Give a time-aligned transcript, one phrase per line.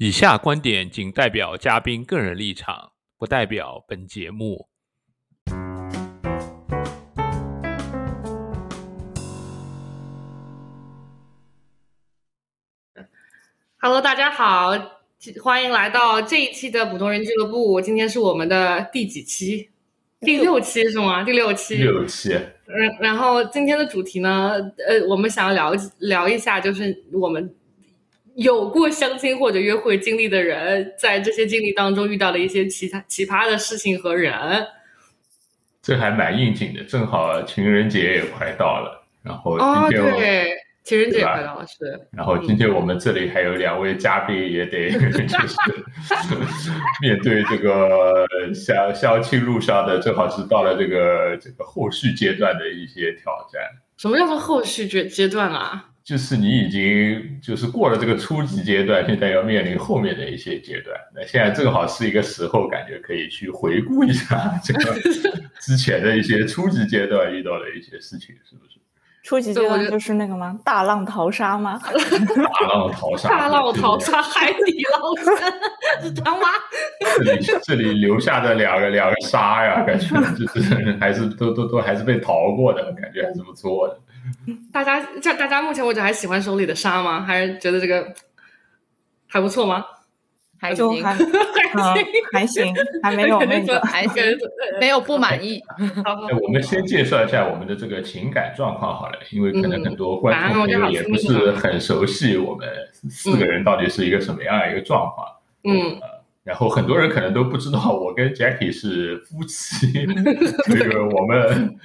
[0.00, 4.68] 以下观点仅代表嘉宾个人立场，不代表本节目。
[13.78, 14.70] Hello，大家好，
[15.42, 17.80] 欢迎来到这一期的普通人俱乐部。
[17.80, 19.68] 今天是我们的第几期？
[20.20, 21.24] 第六期是吗？
[21.24, 21.74] 第六期。
[21.74, 22.30] 六期。
[22.66, 24.52] 然然后今天的主题呢，
[24.86, 27.52] 呃，我们想要聊聊一下，就是我们
[28.38, 34.32] 有过相亲或者约会经历的人，在这些经历当中遇到了一些其他奇葩的事情和人。
[35.82, 40.52] 这还蛮应景的，正好情人节也快到了，然后哦，今天我、对，
[40.84, 41.98] 情人节也快到了，是。
[42.12, 45.56] 然后今天我们这里还有两位嘉宾，也得 就是
[47.02, 53.60] 面对这个相相亲路上的，正好是到了这个这个后续阶段的一些挑战。
[53.96, 55.87] 什么叫做后续阶阶段啊？
[56.08, 60.96] 就是你已经就是过了这个初级阶段，现在要面临后面的一些阶段。
[61.14, 64.94] 那现在正好是一个时候，感觉可以去回顾一下这个
[65.60, 68.78] 之前的一些初级阶段遇到的一些事情，是不是？
[69.22, 70.58] 初级阶段就是那个吗？
[70.64, 71.78] 大浪淘沙吗？
[71.84, 75.36] 大浪淘沙，大浪淘沙，海底捞针，
[76.04, 76.48] 是 他妈！
[77.22, 84.00] 这里这里留下的两个两个沙呀，感觉就是还是都都都还是被淘过的，感觉还是不错的。
[84.72, 87.20] 大家这大家目前为止还喜欢手里的沙吗？
[87.22, 88.12] 还是觉得这个
[89.26, 89.84] 还不错吗？
[90.60, 91.94] 还行， 就还嗯
[92.32, 94.24] 还行，还没有那个还行，
[94.80, 95.62] 没有不满意。
[96.42, 102.68] 我们先介绍一下我们的这个情感状况好了，因为可能很多观众朋友也不是很熟悉我们
[103.08, 105.28] 四个人到底是一个什么样的一个状况。
[105.62, 106.00] 嗯，
[106.42, 110.06] 然后很多人可能都不知道我跟 Jackie 是夫妻，
[110.64, 111.76] 这个我们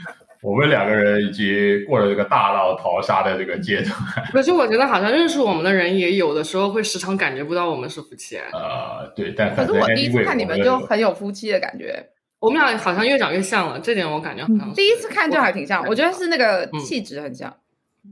[0.43, 3.93] 我们两个人已经过了这个大浪淘沙的这个阶段。
[4.31, 8.37] 可是我觉得好像认识我们的人也有的时候会时常感觉不到我们是夫妻。
[8.51, 12.07] 呃，对，但可反正是我第一次看你们就很有夫妻的感觉，
[12.39, 14.75] 我们俩好像越长越像了，这点我感觉好像是。
[14.75, 17.55] 第一次看就还挺像，我觉得是那个嗯气质很像。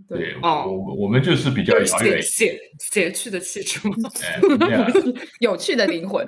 [0.08, 3.80] 对，哦我我们就是比较遥写远，写写去的气质。
[5.42, 6.26] 有趣的灵魂，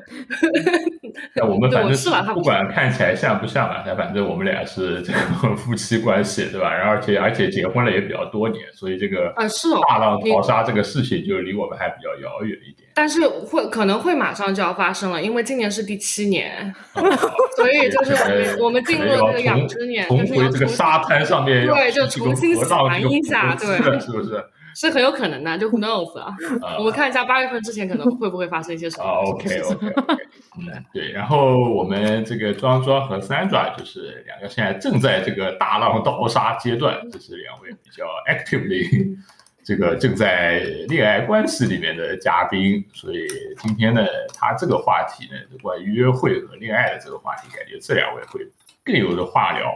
[1.36, 6.74] 那我们反正是不管看起来像不像吧，但反正我们俩是这个 夫妻关系，对吧？
[6.74, 12.90] 然后而且而且结婚了也比较多年，所以这个啊是哦大浪淘沙这个事情就离我们还比较遥远一点。
[12.94, 16.74] 但是会可能会马上就要发生了，因为今年是第七年，
[17.56, 24.44] 所以就是我们我们进入了这个养殖年，重回这个就是要重沙滩上面对就重新洗盘一下对是不是？
[24.76, 26.36] 是很有可能的，就 who knows 啊？
[26.64, 30.24] 啊我们看一下八月份之前可能会不会发生一些什么啊，OK OK OK，
[30.58, 39.16] 嗯，对，然后我们这个庄庄和 Sandra 就是两个现在正在这个大浪淘沙阶段，这是两位比较 actively
[39.64, 40.60] 这个正在
[40.90, 43.28] 恋爱关系里面的嘉宾，所以
[43.60, 48.46] 今天呢，他这个话题呢，关于约会和恋爱的这个话题，感觉这两位会
[48.84, 49.74] 更有的话聊。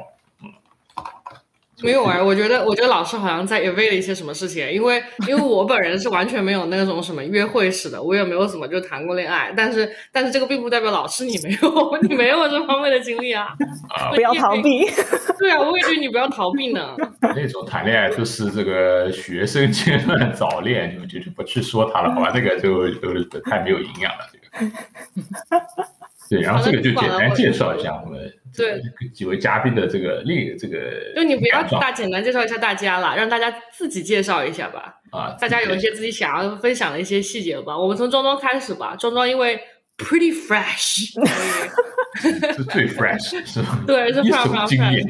[1.84, 13.48] 没有哎，我觉得，我觉得老师好像在 evade 一些什么事情，因为因为我本人是完全没有那种什么约会史的，我也没有怎么就谈过恋爱，但是但是这个并不代表老师你没有， 你没有这方面的经历啊，
[13.96, 14.86] 啊不要逃避。
[15.38, 16.96] 对啊，我也觉得你不要逃避呢。
[17.36, 22.32] 那种谈恋爱就是这个学生阶段早恋，就就就不去说他了，好吧？
[22.34, 25.97] 那个就就太没有营养了，这个。
[26.30, 28.82] 对，然后这个就简单介绍一下我们对
[29.14, 34.96] 几位嘉宾的这个另这个就你不要大简单介绍一下大家啦，让大家自己介绍一下吧。
[35.12, 37.78] 啊，大家有一些自己想要分享的一些细节吧。
[37.78, 38.96] 我们从庄庄开始吧。
[39.00, 39.58] 庄庄因为
[39.98, 41.14] pretty fresh，
[42.22, 43.82] 所以 是最 fresh 是吧？
[43.88, 45.06] 对是非常非常经 fresh 验。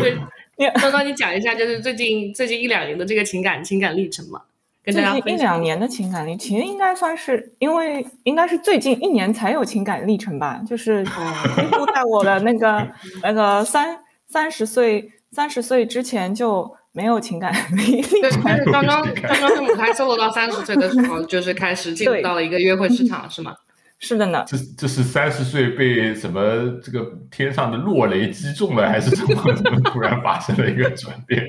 [0.00, 4.40] 对，庄庄你讲一下，就是最近最近一两年的这个情感情感历程嘛，
[4.84, 5.36] 跟大最近家分享。
[5.38, 11.04] 一两年的情感历，其实应该算是，因为应该是最近一年才有情感历程吧，就是
[11.56, 12.88] 几乎在我的那个
[13.22, 18.42] 那个三三十岁三十岁之前就没有情感历历对，程。
[18.44, 23.54] 但是刚刚刚刚是母胎 solo 到三十岁的时候，就是开始进入到了一个约会市场，是吗？
[24.02, 26.40] 是的呢，这这是三十岁被什么
[26.82, 31.40] 这个天上的落雷击中了，还是怎么怎么突然发生了一个转变？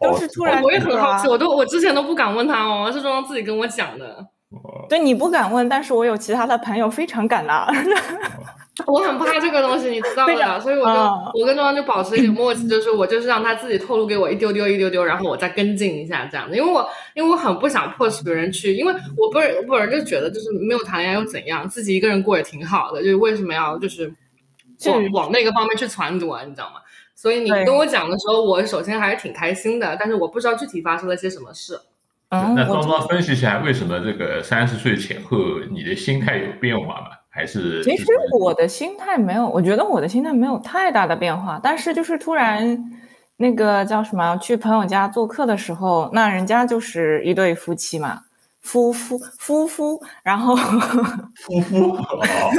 [0.00, 4.26] 都是突然我也很好奇，啊我都我之前都不敢问他哦，是庄庄自己跟我讲的。
[4.88, 7.66] 对你不敢问，但是我有其他的朋友非常敢拿。
[8.86, 24.12] 我很怕这个东西，你知道的，所以我就、啊我跟庄庄就保持一点默契，就是我就是让他自己透露给我一丢丢一丢丢，然后我再跟进一下这样的，因为我因为我很不想迫使别人去，因为我不是我本人就觉得就是没有谈恋爱又怎样，自己一个人过也挺好的，就是为什么要就是
[24.86, 26.80] 往往那个方面去撺掇啊，你知道吗？
[27.14, 31.80] 所以你跟我讲的时候，我首先还是挺开心的，但是我不知道具体发生了些什么事。
[32.28, 35.38] 嗯，那我庄庄分析一下，为什么这个三十岁前后
[35.70, 37.06] 你的心态有变化吗？
[37.36, 38.06] 还是其实
[38.40, 42.90] 我的心态没有，我觉得我的心态没有太大的变化，但是就是突然
[43.36, 48.22] 那个叫什么，去朋友家做客的时候，那人家就是一对夫妻嘛，
[48.62, 51.90] 夫夫夫夫，然后夫妇？
[51.92, 52.50] 哦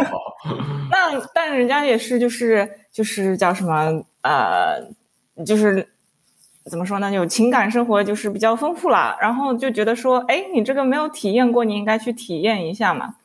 [0.91, 4.79] 那但人家也是就是就是叫什么呃，
[5.43, 5.89] 就是
[6.69, 13.15] 怎么说呢，有情感生活就是比较丰富啦，然后就觉得说，哎，你这个没有体验过，你应该去体验一下嘛。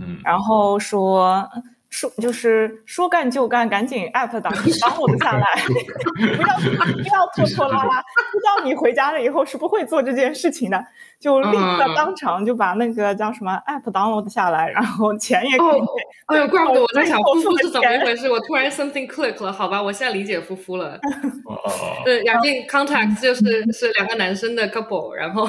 [0.00, 1.48] 嗯，然后说
[1.88, 5.46] 说就是说干就干，赶紧 app 挡挡我们下来，
[6.36, 10.84] 不要不要拖拖拉拉，知道你回家了以后是不会做这件事情的，
[11.18, 15.86] 就立刻嗯当场就把那个叫什么 app download 下来，然后钱也给哦你。
[16.26, 20.98] 哎呦，怪不得我在想夫妇是怎么一回事，我突然 something click 了，好吧，我现在理解夫妇了。
[21.44, 21.56] 哦，
[22.04, 25.48] 对，雅静 contact 就是是两个男生的 couple，然后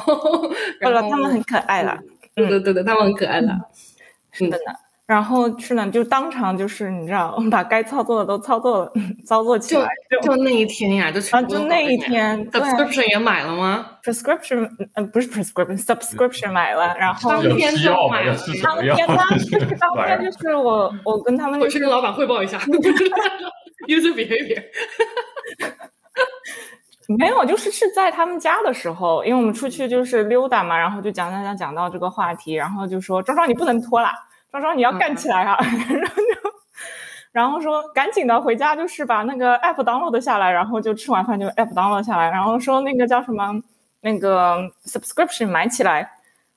[0.79, 1.97] 然后他们很可爱啦，
[2.35, 3.47] 对对对对，他们很可爱的。
[4.37, 4.73] 是的呢。
[5.07, 8.91] 然后是呢，就当场就是你知道，把该操作的都操作了，
[9.25, 9.87] 操作起来。
[10.11, 17.89] 就就那一天呀，就全啊，就那一天，对 subscription 也买了吗？prescription，呃，不是 prescription，subscription 买了，然后当天就？
[18.09, 18.81] 买了当？
[18.81, 19.07] 天
[19.79, 22.57] 当天就是我我跟他们我去跟老板汇报一下
[23.87, 24.61] user behavior。
[27.07, 34.13] 没有，就是是在他们家的时候，因为我们出去就是溜达嘛，然后就讲讲讲讲到这个话题，然后就说庄庄你不能拖啦，
[34.51, 35.57] 庄庄你要干起来啊，
[35.89, 36.53] 然后就
[37.31, 43.61] 然后说赶紧的回家，就是把那个 app download 下来，然后就吃完饭就 app download 下来，然后说那个叫什么
[44.01, 46.11] 那个 subscription 买起来，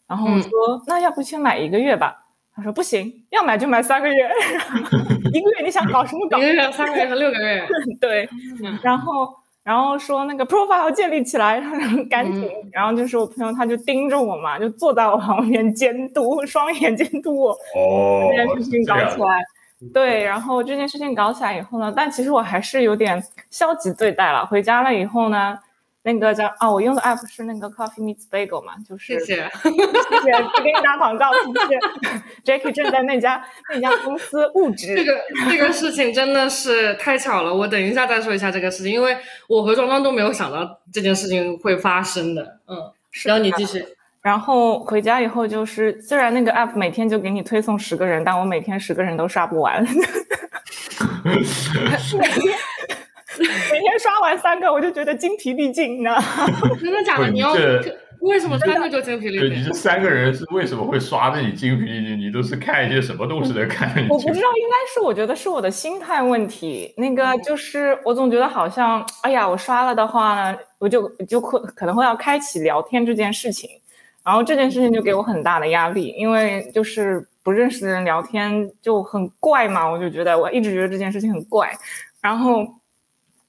[0.06, 0.50] 然后我说、
[0.86, 2.16] 那要不先买一个月吧。
[2.56, 4.30] 他说不行，要买就买三个月，
[5.32, 6.40] 一个月你想搞什么搞一？
[6.42, 7.66] 个月、三个月和六个月，
[8.00, 8.28] 对
[8.62, 19.44] 嗯，然后然后说那个 profile 建立起来，然 后赶紧，嗯然后就是我朋友他就盯着我嘛，就坐在我旁边监督， 双眼监督我哦这，件事情搞起来。
[19.94, 24.44] 对，然后这件事情搞起来以后呢，但其实我还是有点消极对待了。
[24.44, 25.58] 回家了以后呢，
[26.02, 29.34] 那个叫啊，我用的 app 是那个 Coffee Meets Bagel 嘛，就是谢谢。
[29.34, 31.78] 谢谢，不给你打广告，谢谢。
[32.42, 35.20] Jackie 正在那家那家公司入职，这个
[35.50, 39.16] 这个事情真的是太巧了，我等一下再说一下这个事情，因为
[39.46, 42.58] 我和庄庄都没有想到这件事情会发生的。
[42.66, 42.92] 嗯，
[43.24, 43.84] 然后你继续。
[44.22, 49.82] 然后回家以后就是，虽然那个 app 每天就给你推送十个人，但我每天十个人都刷不完，
[51.24, 52.58] 每天每天
[54.00, 56.18] 刷完三个，我就觉得精疲力尽，你知道？
[56.82, 57.28] 真的假的？
[57.30, 57.54] 你要
[58.20, 59.64] 为什么三个就精疲力尽，你？
[59.64, 62.18] 这三个人是为什么会刷的你精疲力尽？
[62.18, 63.88] 你都是看一些什么东西在看？
[64.10, 66.92] 我不知道，应该是我觉得是我的心态问题。
[66.96, 73.70] 那个就是我总觉得好像，哎呀，我刷了的话呢，我就就可可能会要开启聊天这件事情，
[74.22, 81.72] 然后这件事情就给我很大的压力，因为就是不认识的人聊天就很怪嘛，我就觉得我一直觉得这件事情很怪，
[82.20, 82.66] 然后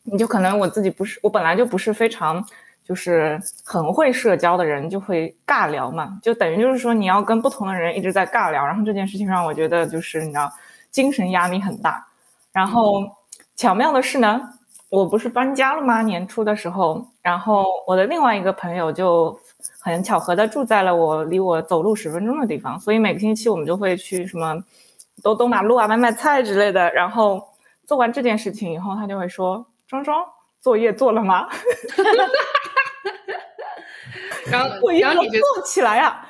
[0.04, 2.46] 你就可能我自己不是，我本来就不是非常。
[2.84, 10.52] 就是很会社交的人就会尬聊嘛，就等于就是说你要跟不同的人一直在尬聊，然后这件事情让我觉得就是你知道
[10.90, 12.06] 精神压力很大。
[12.52, 13.08] 然后
[13.56, 14.42] 巧妙的是呢，
[14.90, 16.02] 我不是搬家了吗？
[16.02, 19.40] 年初的时候，然后我的另外一个朋友就
[19.80, 24.62] 很巧合的住在了我离我走路十分钟的地方，所以每个星期我们就会去什么
[25.22, 26.92] 兜兜马路啊、买买菜之类的。
[26.92, 27.48] 然后
[27.86, 30.26] 做完这件事情以后，他就会说：“庄庄，
[30.62, 31.50] 作业做了吗？”
[34.50, 36.26] 然后 我一要然后你就做起来啊！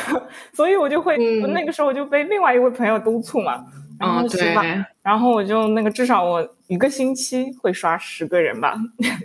[0.52, 3.64] 所以我就会，嗯我那个时候我就被另外一位朋友督促嘛，
[3.98, 8.74] 然后哦行吧，对，然后我就那个至少我一个星期会刷十个人吧，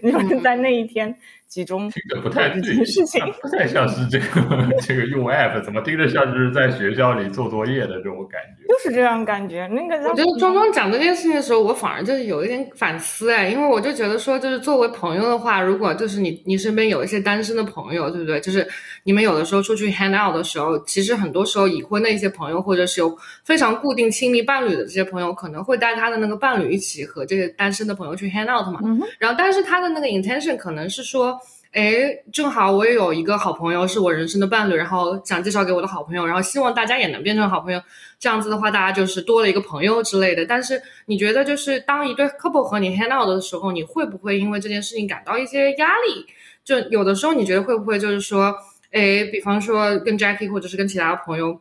[0.01, 1.13] 就是在那一天
[1.51, 3.21] 集中这个不太这对件事情。
[3.41, 4.25] 不太像是这个
[4.79, 8.65] 这个用 app，怎么听着像是在学校里做作业的这种感觉？
[8.71, 18.39] 就是这样感觉，那个我觉得庄庄讲这件事情的时候，我反而就是有一点反思哎，因为我就觉得说，就是作为朋友的话，如果就是你你身边有一些单身的朋友，对不对？
[18.39, 18.65] 就是
[19.03, 28.79] 你们有的时候出去 hang out 的时候，其实很多时候已婚的一些朋友，或者是有非常固定亲密伴侣的这些朋友，可能会带他的那个伴侣一起和这些单身的朋友去 hang out 嘛。
[28.85, 31.37] 嗯然后，但是他的那个 intention 可能是说，
[31.71, 37.81] 哎，正好我也有一个好朋友是我人生的伴侣，然后想介绍给我的好朋友，然后希望大家也能变成好朋友。
[38.19, 40.45] 这样子的话，大家就是多了一个朋友之类的。
[40.45, 46.25] 但是你觉得，就是当一对 couple 和你 hang out 的时候，你会不会因为这件事情感到一些压力？
[46.65, 48.53] 就有的时候，你觉得会不会就是说，
[48.91, 51.57] 哎，比方说跟 Jackie 或者是跟其他的朋友，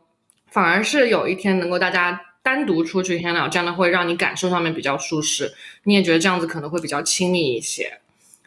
[0.47, 5.53] 反而是有一天能够大家单独出去 hang out，这样的会让你感受上面比较舒适，
[5.85, 7.99] 你也觉得这样子可能会比较亲密一些。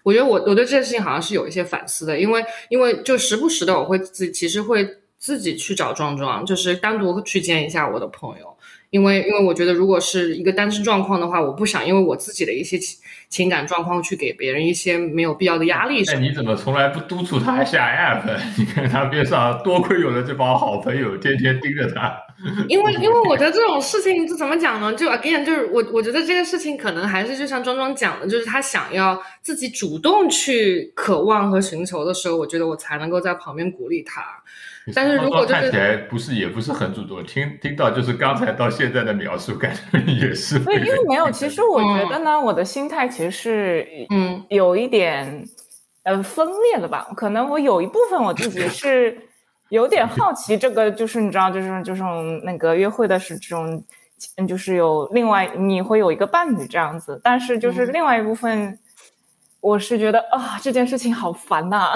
[0.05, 4.87] 我觉得我我对这件事情好像是有一些反思的，因为因为就时不时的我会自其实会
[5.19, 8.55] 自己去找壮壮，就是单独去见一下我的朋友，
[8.91, 16.21] 因为因为我觉得如果是一个单身状况的话，我不想因为我自己的一些情情感状况去给别人一些没有必要的压力那。
[16.21, 18.39] 你怎么从来不督促他下 app？
[18.59, 22.15] 你看他边上多亏有了这帮好朋友，天天盯着他。
[22.69, 24.93] 因为因为我觉得这种事情就怎么讲呢？
[24.95, 34.23] 就 again 就是我我觉得这个事情可能还是就像庄庄讲的，就是他想要自己主动去渴望和寻求的时候，我觉得我才能够在旁边鼓励他。
[34.95, 45.43] 但是如果就是看起来不是也不是很主动，听听到就是刚才到现在的描述，感觉也是对，会因为没有，其实我觉得呢，我的心态其实是嗯有一点
[46.03, 47.09] 呃分裂的吧。
[47.17, 49.17] 可能我有一部分我自己是
[49.71, 52.03] 有点好奇，这个就是你知道，就是就是
[52.45, 53.83] 那个约会的是这种，
[54.37, 57.93] 嗯，就是有另外你会有一个伴侣这样子，但是就是嗯。
[57.93, 58.79] 另外一部分，
[59.61, 61.93] 我是觉得啊这件事情好烦呐、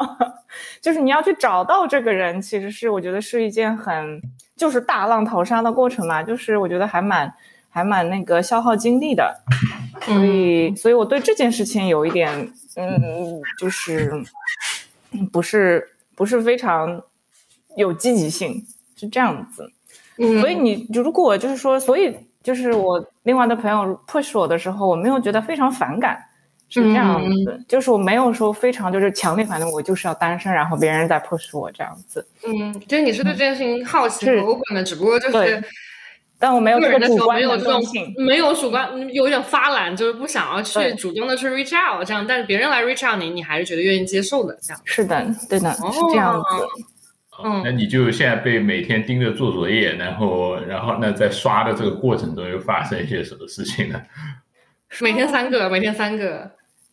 [0.80, 4.20] 就是你要去找到这个人，其实是我觉得是一件很
[4.56, 7.32] 就是大浪淘沙的过程嘛，就是我觉得还蛮
[7.68, 9.42] 还蛮那个消耗精力的，
[10.02, 10.26] 所嗯。
[10.26, 12.30] 以所以我对这件事情有一点
[12.76, 14.10] 嗯，就是
[15.12, 15.86] 嗯不是
[16.16, 17.00] 不是非常
[17.76, 19.70] 有积极性，是这样子。
[20.18, 26.18] 嗯，所以你如果就是说，所以就是我另外的朋友 push 我的时候，我没有觉得非常反感，
[26.68, 35.62] 是这样子，就是我没有说非常就是强烈反对我就是要单身，然后别人在 push 我这样子，嗯，就是你是对这件事情好奇是和 open 的，只不过就是对
[36.46, 38.14] 但我没有这个个人的时候主观能没有这种动性。
[38.16, 44.80] 没有主观，嗯有点发懒，就是不想要去主动的去 reach out 这样，但是别人来 reach out 你，你还是觉得愿意接受的这样。
[44.84, 46.44] 是的，对的，哦是这样子。
[47.42, 54.00] 嗯那你就现在被每天盯着做作业，然后然后那在刷的这个过程中又发生一些什么事情呢？
[55.02, 56.48] 每天三个，每天三个，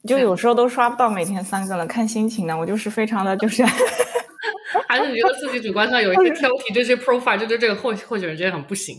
[0.07, 2.57] 就有时候都刷不到每天三个了，看心情呢。
[2.57, 3.63] 我就是非常的就是
[4.89, 8.97] 还是你觉得自己主观上有一些挑剔，这些 profile 就对这个候候选人觉得很不行。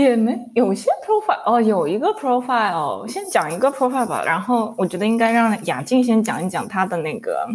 [0.00, 4.22] 也没有些 profile 哦，有一个 profile，先讲一个 profile 吧。
[4.24, 7.46] 然后我觉得应该让雅静先讲一讲她的那个，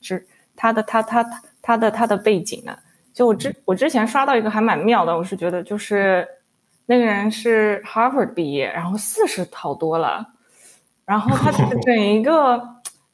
[0.00, 2.76] 是她的她她她她的她的背景呢。
[3.12, 6.28] 就我之我之前刷到一个还蛮妙的，我是觉得就是
[6.86, 10.26] 那个人是 Harvard 毕业，然后四十好多了，
[11.04, 12.62] 然后他的 整一个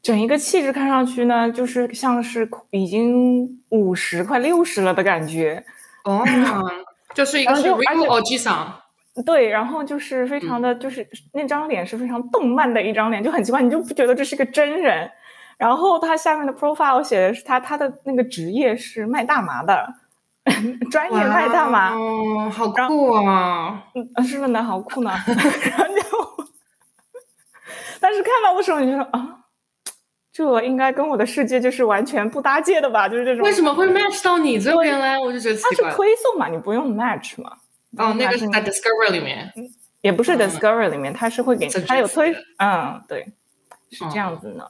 [0.03, 5.65] 整一个气质看上去呢，就是像是已经五十快六十了的感觉。
[6.05, 6.25] 哦，
[7.15, 8.83] 就是一个是然后就 s a
[9.27, 15.11] 对，然后就是非常的，就是那张脸是非常动漫的一张脸，就很奇怪，你就不觉得这是个真人。
[15.59, 19.87] 然后他下面的 profile 写的是他他的那个职业是卖大麻的，
[20.91, 23.85] 专业卖大麻，哦，好酷啊！
[23.95, 25.11] 嗯，是的，好酷呢。
[25.27, 25.37] 然
[25.79, 26.47] 后就，
[28.01, 29.42] 但是看到的时候你就说啊，
[30.33, 33.09] 这应该跟我的世界就是完全不搭界的吧？
[33.09, 35.19] 就是这种为什么会 match 到你这边来？
[35.19, 35.97] 我就觉得它是奇怪了。
[35.97, 37.53] 推送嘛，你不用 match 嘛。
[37.99, 39.53] 哦，那个是它在 Discover 里面。
[40.01, 43.25] 也不是嗯 Discover 里面，它是会给它有推，嗯，对，
[43.93, 44.67] 是这样子呢。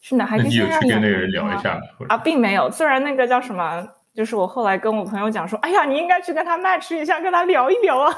[0.00, 2.06] 是的，还是有去跟那个雅人聊一下吗？
[2.08, 2.68] 啊，并没有。
[2.68, 8.12] 虽然那个叫什么，就是我后来跟我朋友讲说，哎呀，你应该去跟他 match 一下，跟他聊一聊啊，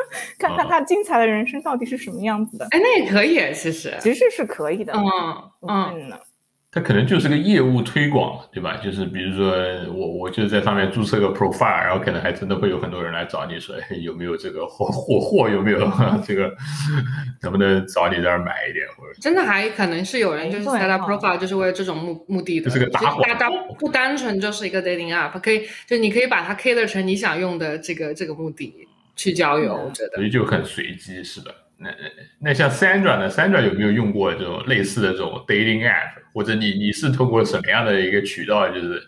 [0.38, 2.66] 看看他精彩的人生到底是什么样子的。
[2.70, 3.94] 哎，那也可以，其实。
[4.00, 6.12] 其实是可以的，嗯嗯，
[6.74, 8.78] 他可能就是个业务推广，对吧？
[8.82, 9.52] 就是比如说
[9.92, 15.80] 我我就在上面注册个 profile，然后可能还真的会有很多人来找你说，哎，有没有这个货货货有没有
[16.26, 16.50] 这个，
[17.42, 28.72] 能不能找你这儿买一点，或者真的还可能是有人就是对 set up 哦 profile 就是为了这种目目的的，这是个打广告大大不单纯就是一个 dating app，可以就你可以把它 cater 成你想用的这个这个目的
[29.14, 30.24] 去交友，我觉得所。
[30.24, 31.54] 以就很随机，是的。
[31.76, 31.96] 那那
[32.38, 36.12] 那像 Sandra 呢？Sandra 有没有用过这种类似的这种 dating app？
[36.32, 39.00] 或者你你是通过什么样的一个渠道，就是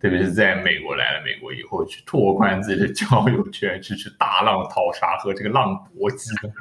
[0.00, 6.52] 特别是在美国来了美国以后，去拓宽自己的交友圈，去去大浪淘沙和这个浪搏击呢？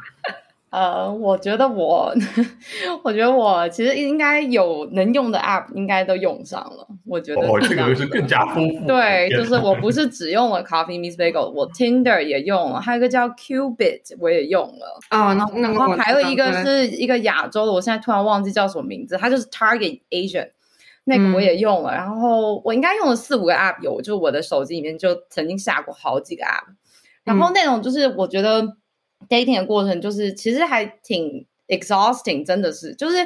[0.71, 2.13] 呃，我觉得我，
[3.03, 6.87] 我觉得我其实应该有能用的 app 应该都用上了。
[7.05, 8.87] 我觉得哦，这个是更加丰富。
[8.87, 20.51] 对，就是我不 是只用了 Coffee Miss Bagel，我 Tinder 也用了，还有一个叫 Qbit 我也用了，哦，那那然后还有一个是一个亚洲的，我现在突然忘记叫什么名字，它就是 Target Asian。
[21.03, 26.75] 那个我也用了，然后我应该用了四五个 app，有就是我的手机里面就曾经下过好几个 app，
[27.23, 28.77] 然后那种就是我觉得
[29.29, 33.17] dating 的过程就是其实还挺 exhausting，真的是，就是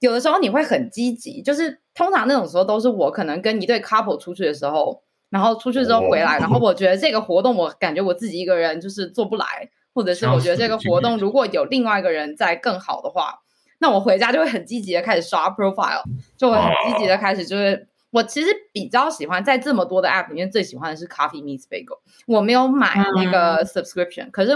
[0.00, 13.40] 有的时候你会很积极，就是通常那种时候都是我可能跟一对 couple 出去的时候，然后出去之后回来，哦然后我觉得这个活动我感觉我自己一个人就是做不来，或者是我觉得这个活动如果有另外一个人在更好的话。
[13.78, 16.02] 那我回家就会很积极的开始刷 profile，
[16.38, 17.88] 就会很积极的开始就是。
[18.14, 21.98] 我其实比较喜欢在这么多的 app 里面，最喜欢的是 Coffee Meets Bagel。
[22.26, 24.52] 我没有买那个 subscription，、可是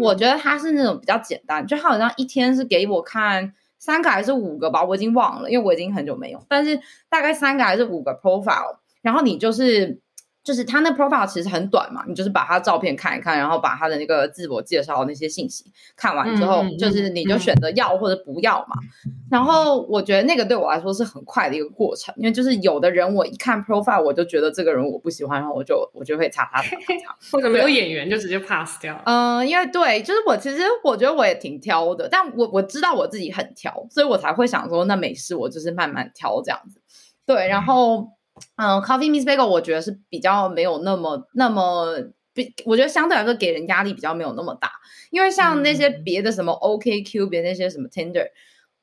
[0.00, 6.42] 我觉得它是那种比较简单，就它好像一天是给我看三个还是五个吧，我已经忘了，因为我已经很久没用。
[6.48, 10.00] 但是大概三个还是五个 profile，然后你就是。
[10.44, 15.64] 就是他那 profile 其实很短嘛，你就是把他照片看一看，然后把他的那个自我介绍那些信息
[15.96, 18.76] 看完之后，就是你就选择要或者不要嘛。
[19.30, 27.16] 然后我觉得那个对我来说是很快的一个过程，因为就是有的人我一看 profile 我就觉得这个人我不喜欢，然后我就我就会擦擦擦擦。
[27.30, 29.00] 或者没有眼缘就直接 pass 掉。
[29.04, 36.80] 嗯，因为对，就是我其实我觉得我也挺挑的，但我我知道我自己很挑，所以我才会想说那没事，我就是慢慢挑这样子。
[37.24, 38.08] 对，然后嗯
[38.56, 42.12] ，Coffee Miss Bagel 我觉得是比较没有那么那么。
[42.34, 44.72] 比我觉得相对来说给人压力比较没有那么大，
[45.10, 48.26] 因为像那些别的什么 OKQ，别的那些什么 Tinder，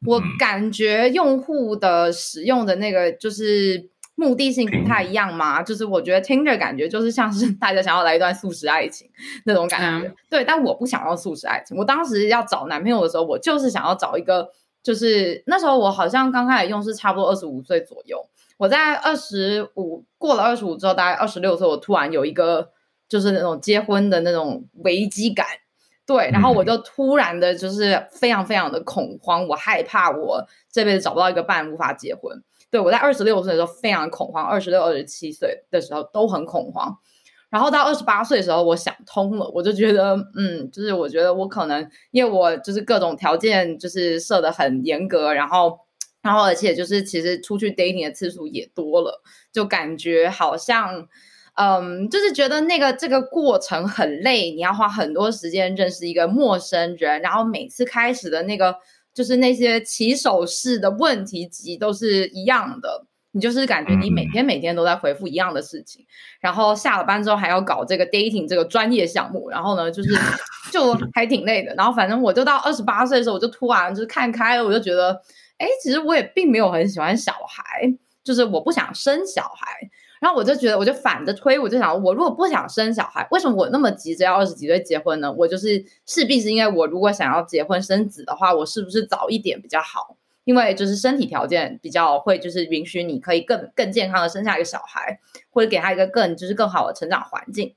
[0.05, 5.63] 我感觉用户的使用的那个就是目的性不太一样嘛。
[5.63, 9.09] 就是我觉得 Tinder 感觉就是像是大家想要来一段素食爱情
[9.45, 10.45] 那种感觉，嗯对。
[10.45, 14.51] 但我不想要素食爱情，我当时要找男朋友的时候，我就是想要找一个，
[14.83, 18.23] 就是那时候我好像刚开始用是差不多二十五岁左右。
[18.59, 22.71] 我在二十五过了二十五之后，大概二十六岁，我突然有一个
[23.07, 25.47] 就是那种结婚的那种危机感，
[26.05, 32.43] 对，然后我就突然的就是非常非常的恐慌，我害怕我这辈子找不到一个伴，无法结婚。
[32.69, 36.97] 对我在二十六岁的时候非常恐慌，二十六、二十七岁的时候都很恐慌，
[37.49, 45.79] 然后到二十八岁的时候，我想通了，我就觉得，嗯，就是我觉得我可能因为我就是各种条件就是设的很严格，然后。
[46.21, 49.23] 然后，而且就是其实出去 dating 的次数也多了，
[49.53, 51.07] 就感觉好像，
[51.55, 58.75] 嗯，就是觉得那个这个过程很累，你要花很多时间认识一个陌生人，然后每次开始的那个
[59.13, 66.05] 就是那些起手式的问题集都是一样的，你就是感觉你每天每天都在回复一样的事情，
[66.41, 70.09] 然后下了班之后还要搞这个 dating 这个专业项目，然后呢，就是
[70.69, 71.73] 就还挺累的。
[71.75, 75.21] 然后反正我就到二十八岁的时候，我就突然就是看开了，我就觉得。
[75.59, 77.93] 哎，其实我也并没有很喜欢小孩，
[78.23, 79.67] 就是我不想生小孩。
[80.19, 85.31] 然后我就觉得，我就反着推，我就想，我如果不想生小孩，为什么我那么急着要二十几岁结婚呢？
[85.31, 90.17] 我就是势必是因为我如果想要结婚生子的话，我是不是早一点比较好？
[90.43, 97.75] 因为就是身体条件比较会，就是允许你可以更更健康的生下一个小孩，或者给他一个更就是更好的成长环境。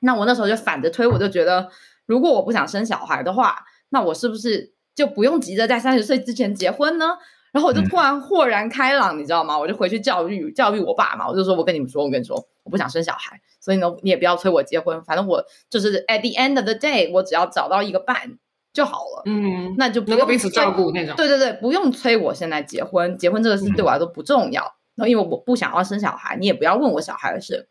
[0.00, 1.68] 那我那时候就反着推，我就觉得，
[2.06, 4.72] 如果我不想生小孩的话，那我是不是？
[4.94, 7.16] 就不用急着在三十岁之前结婚呢，
[7.52, 9.58] 然后我就突然豁然开朗，你知道吗？
[9.58, 18.38] 我就回去教育教育我爸嘛，我就说我跟你们说，我跟你说，我不想生小孩，所以呢，你也不要催我结婚，反正我就是 at the end of the day，我只要找到一个伴
[18.72, 21.14] 就好了，嗯，那就不能够彼此照顾那种。
[21.16, 24.62] 对对对，不用催我现在结婚，结婚这个事对我来说不重要，
[24.94, 27.68] 然后因为我不想要生小孩，你也不要问我小孩的事。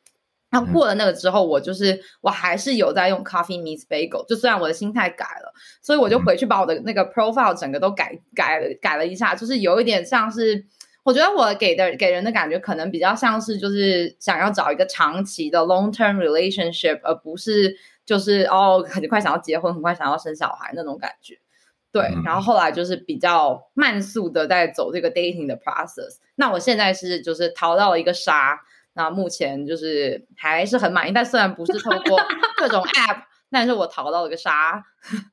[0.54, 10.66] 那过了那个之后，我就是我还是有在用 Coffee Meets Bagel，就虽然我的心态改了，所以我就回去把我的那个 profile 整个都改改了改了一下，就是有一点像是，
[11.04, 17.74] 我觉得我给的给人的感觉可能比较像是就是想要找一个长期的 long term relationship，而不是
[18.06, 21.40] 就是哦很快想要结婚，很快想要生小孩那种感觉。
[21.94, 26.18] 对，然后后来就是比较慢速的在走这个 dating 的 process。
[26.36, 28.60] 那我现在是就是淘到了一个沙。
[28.94, 32.20] 那目前就是还是很满意，但虽然不是透过
[32.58, 34.84] 各种 app，但是我淘到了个沙，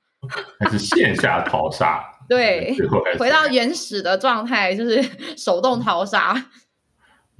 [0.60, 5.02] 还是线下淘沙， 对，最后还是回到原始的状态，就是
[5.36, 6.34] 手动淘沙。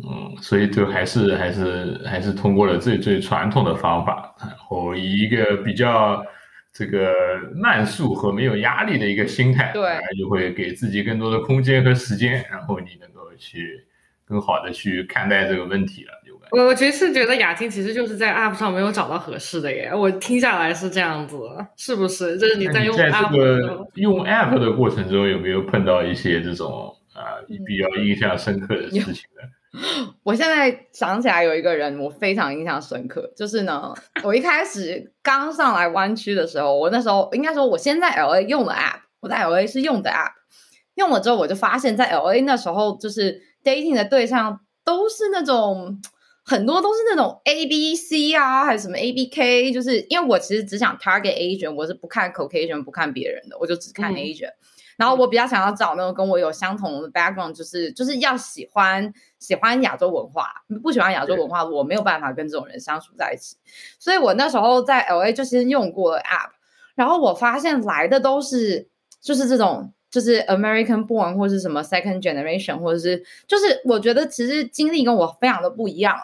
[0.00, 6.24] 嗯，所以就还是还是还是通过了最最传统的方法，然后以一个比较
[6.72, 7.12] 这个
[7.54, 13.84] 慢速和没有压力的一个心态，对，就会给自己更多的空间和时间，然后你能够去。
[14.28, 21.36] 更好的去看待这个问题了，就我我其实是觉得雅婷其实就是在 App 上没有找到合适的耶，我听下来是这样子，
[21.76, 22.38] 是不是？
[22.38, 29.42] 就是你在用 App 这个用 App 的过程中有没有碰到一些这种啊、呃、比较印象深刻的事情呢？
[30.24, 33.92] 我现在想起来有一个人我非常印象深刻，就是呢，
[34.24, 40.30] 我一开始刚上来湾区的时候，我那时候应该说我先在 LA 用了 App，我在 LA 是用的 App，
[40.94, 43.47] 用了之后我就发现，在 LA 那时候就是。
[43.64, 46.00] Dating 的对象都是那种
[46.44, 54.54] 很多都是那种 A B C 啊，还是什么 A B K，就是因为我其实只想 target agent，我是不看 Caucasian 不看别人的，我就只看 agent、嗯。
[54.96, 60.48] 然后我比较想要找那种跟我有相同的 background，就是就是要喜欢喜欢亚洲文化，
[60.82, 63.56] 不喜欢亚洲文化，我没有办法跟这种人相处在一起。
[63.98, 66.52] 所以我那时候在 LA 就先用过了 app，
[66.94, 68.88] 然后我发现来的都是
[69.20, 69.92] 就是这种。
[70.10, 76.16] 就是 American born 或是什么 second generation，或者是就是我觉得其实经历跟我非常的不一样。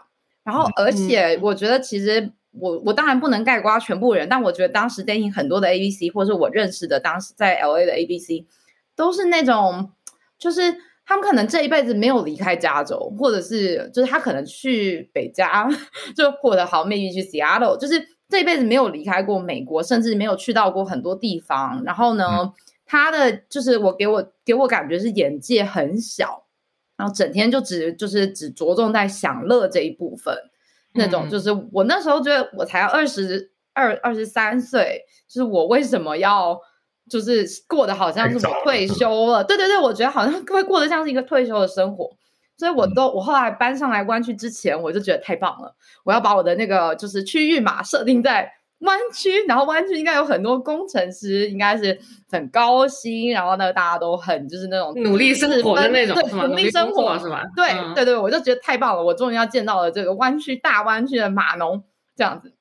[0.43, 8.47] 然后而且我觉得其实我我当然不能概括全部人，但我觉得当时 dating 很多的 A B C 或者是我认识的当时在 L A 的 A B C
[8.97, 9.91] 都是那种
[10.39, 10.75] 就是
[11.07, 15.69] 他们可能这一辈子没有离开加州，或者是就是他可能去北加，
[16.17, 21.83] 就或者好 maybe 去 Seattle，就是这一辈子没有离开过美国，甚至没有去到过很多地方。
[21.85, 22.53] 然后呢？
[22.95, 26.45] 他的就是我给我给我感觉是眼界很小，
[26.97, 30.33] 然后整天就只就是只着重在享乐这一部分，
[30.93, 36.57] 那种就是我那时候觉得我才二十二二十三岁，就是我为什么要
[37.11, 39.43] 就是过得好像是我退休了？
[39.43, 42.17] 对对对，我觉得好像会过得像是一个退休的生活，
[42.57, 48.53] 所以我都我后来搬上来湾区之前，我就觉得太棒了，我要把我的那个就是区域码设定在。
[48.81, 51.99] 湾区，然后湾区应该有很多工程师，应该是
[52.31, 57.45] 很高薪，然后呢，大家都很就是那种努力生活的那种，对，努力生活是吧？
[57.57, 61.85] 对对对，我就觉得太棒了，我终于要见到了这个湾区大湾区的码农
[62.15, 62.53] 这样子。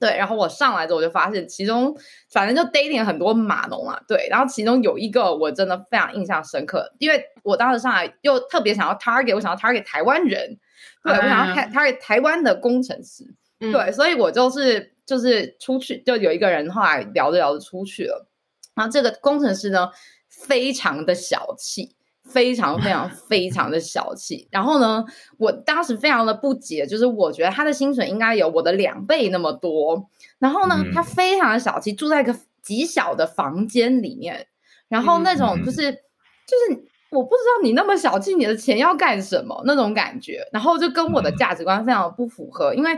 [0.00, 1.96] 对，然后我上来之后，我就发现其中
[2.32, 10.58] 反正就 dating 很多码农嘛，对，然后其中有一个我真的非常印象深刻，因为我当时上来又特别想要 target，我想要 target 台湾人，
[11.04, 13.24] 对我想要 target 台湾的工程师，
[13.58, 14.97] 对，所以我就是。
[15.08, 18.28] 就是出去，就有一个人后来聊着聊着出去了，
[18.74, 19.88] 然后这个工程师呢，
[20.28, 24.46] 非常的小气，非常非常 非常的小气。
[24.50, 25.06] 然后呢，
[25.38, 30.10] 我当时非常的不解，就是我觉得他的薪水应该有我的两倍那么多。
[30.38, 34.46] 然后呢，他非常的小气，住在一个极小的房间里面，
[34.88, 42.90] 然后那种就是就是我不知道你那么小气，你的钱要干什么那种感觉，然后就跟我的价值观非常不符合，因为。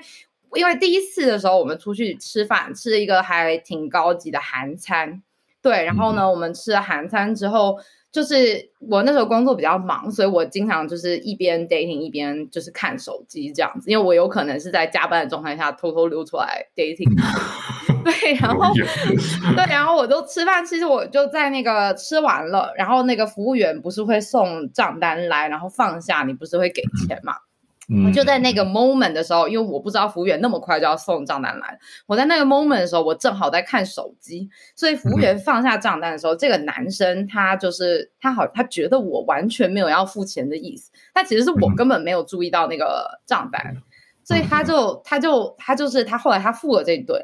[0.54, 5.22] 因为第一次的时候，我们出去吃饭，吃了一个还挺高级的韩餐，
[5.62, 5.84] 对。
[5.84, 7.78] 然后呢，我们吃了韩餐之后，
[8.10, 17.10] 就是我那时候工作比较忙，所以我经常就是一边 dating 一边就是看手机这样子，因为我有可能是在加班的状态下偷偷溜出来 dating。
[18.02, 27.34] 对，然后对，然后我就吃饭，其实我就在那个吃完了，然后那个服务员不是会送账单来，然后放下，你不是会给钱嘛？
[28.06, 31.76] 我就在那个 moment 的时候，因为我不知道服务员那么快就要送账单来。
[32.06, 43.76] 我在那个 moment 的时候，我正好在看手机，所以服务员放下账单的时候，这个男生他就是他好，他觉得我完全没有要付钱的意思，但其实是我根本没有注意到那个账单，
[44.22, 47.20] 所以他就他就他就是他后来他付了这一顿，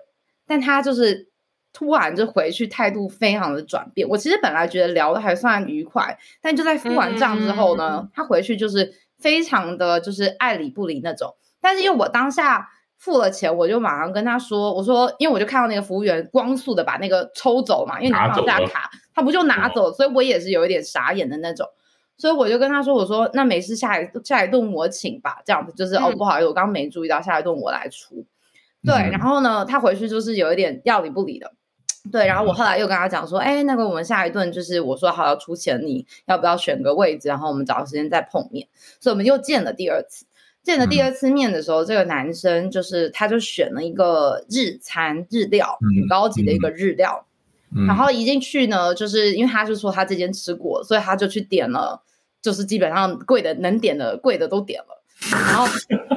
[0.48, 1.28] 但他就是
[1.72, 4.08] 突然就回去态度非常的转变。
[4.08, 8.92] 我其实本来觉得聊的还算愉快，但就在付完账之后呢，他回去就是。
[9.18, 21.66] 非常的就是爱理不理那种，但是因为我当下付了钱，我就马上跟他说：“我说，因为我就看到那个服务员光速的把那个抽走嘛，因为你放下卡，他不就拿走，所以我也是有一点傻眼的那种，
[22.16, 28.24] 所以我就跟他说：我说那没事，下一下一顿我请吧，这样子就是哦，不好意思，我刚刚没注意到，下一顿我来出。
[28.84, 31.52] 对，然后呢，他回去就是有一点要理不理的。”
[32.10, 38.68] 对，然后我后来又跟他讲说，哎，那个我们下一顿就是我说好要出钱，你要不要选个位置，然后我们找个时间再碰面。
[39.00, 40.26] 所以我们又见了第二次，
[40.62, 47.26] 见了第二次面的时候，这个男生就是他就选了一个日餐日料，很高级的一个日料。
[47.86, 52.02] 然后一进去呢，就是因为他就说他这间吃过，所以他就去点了，
[52.40, 55.02] 就是基本上贵的能点的贵的都点了。
[55.32, 55.66] 然后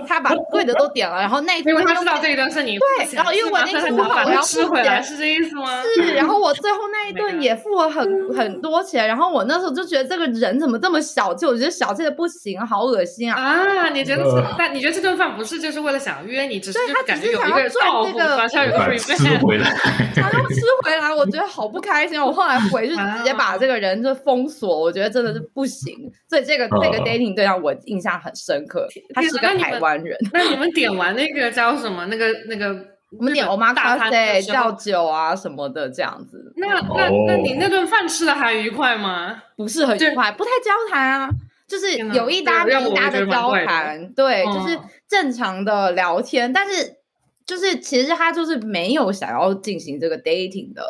[0.07, 5.81] 他把贵的都点了，然后那一 因为他知道这一顿是你对，然后因为我那天不好，我要吃回来，是这意思吗？
[5.95, 11.45] 是，然后我最后那一顿也付了很很多钱，然后我那时候就觉得这个人怎么这么小气？
[11.45, 13.41] 我觉得小气的不行，好恶心啊！
[13.41, 14.55] 啊，你觉得？
[14.57, 19.69] 但你觉得这顿饭不是就是为了想约你，只是他感觉有一个报复，好像有个 revenge 回来，
[20.15, 22.21] 他要吃回来，我觉得好不开心。
[22.21, 25.95] 我后来回去直接把这个人就封锁，我觉得真的是不行。
[26.29, 30.17] 所以这个这个 dating 对象我印象很深刻，他是个台湾人。
[30.33, 32.05] 那你们点完那个叫什么？
[32.07, 32.67] 那个那个，
[33.17, 36.53] 我们点欧妈咖啡、叫酒啊什么的，这样子。
[36.57, 39.41] 那那那你那顿饭吃的还愉快吗？
[39.55, 41.29] 不是很愉快，不太交谈啊，
[41.67, 46.97] 就是有一搭没一搭的交谈，对，就是正常的聊天，但是
[47.45, 50.83] 就是其实他就是没有想要进行这个 dating 的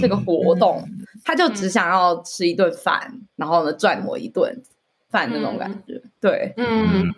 [0.00, 0.82] 这个活动，
[1.24, 4.62] 他就只想要吃一顿饭，然后呢赚我一顿
[5.10, 7.12] 饭那种感觉，对，嗯。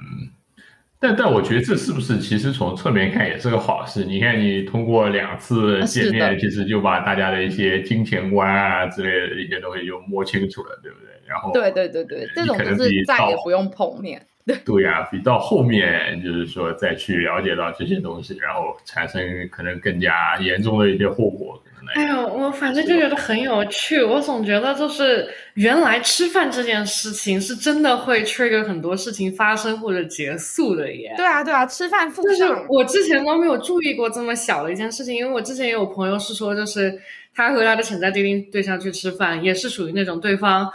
[1.02, 4.04] 但但我觉得这是不是其实从侧面看也是个好事？
[4.04, 11.08] 你看你通过两次见面，其实就把大家的一些金钱观啊之类的一些东西就摸清楚了，对不对？
[11.26, 14.20] 然后对对对对，这种就是再也不用碰面。
[14.66, 21.62] 对呀、比到后面就是说再去了解到这些东西，然后产生可能更加严重的一些后果，
[21.94, 24.02] 哎呦，我反正就觉得很有趣。
[24.02, 31.12] 我总觉得就是原来吃饭这件事情是真的会 trigger 很多事情发生或者结束的耶。
[31.16, 37.00] 对啊，对啊，吃饭附就是，我之前都没有注意过这么小的一件事情，因为我之前也有朋友是说，就是
[37.34, 40.70] 他和他的潜在地定对象去吃饭，也是属于那种对方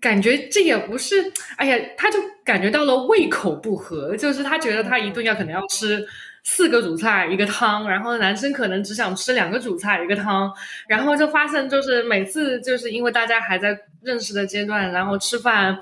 [0.00, 6.06] 感觉这也不是，哎呀，他就感觉到了胃口不合，就是他觉得他一顿要可能要吃。
[6.48, 10.50] 四个主菜一个汤，然后男生可能只想吃两个主菜一个汤，
[10.86, 15.76] 然后就发现就是每次就是因为大家还在认识的阶段，然后吃饭，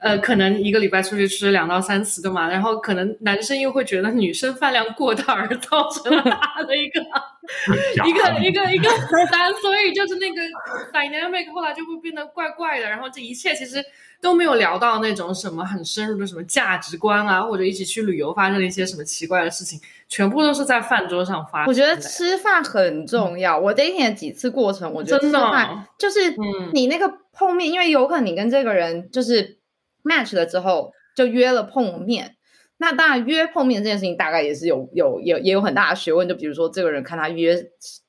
[0.00, 7.00] 呃，可能一个礼拜出去吃两到三次的嘛，然后可能男生又会觉得女生饭量过大而造成了大的一个
[8.06, 10.40] 一个一个一个负担，所以就是那个
[10.92, 13.84] dynamic 后来就会变得怪怪的，然后这一切其实
[14.20, 21.68] 都没有聊到那种什么很深入的什么价值观啊，或者一起去旅游发生了一些什么奇怪的事情，全部都是在饭桌上发生。
[21.68, 23.58] 我觉得吃饭很重要。
[23.58, 29.58] 我 dating 的几次过程，我觉得吃真的就是嗯你那个碰面，因为有可能你跟这个人就是
[30.04, 32.36] match 了之后就约了碰面。
[32.82, 36.26] 那当然，约碰面这件事情大概也是有有有也有很大的学问。
[36.26, 37.54] 就比如说，这个人看他约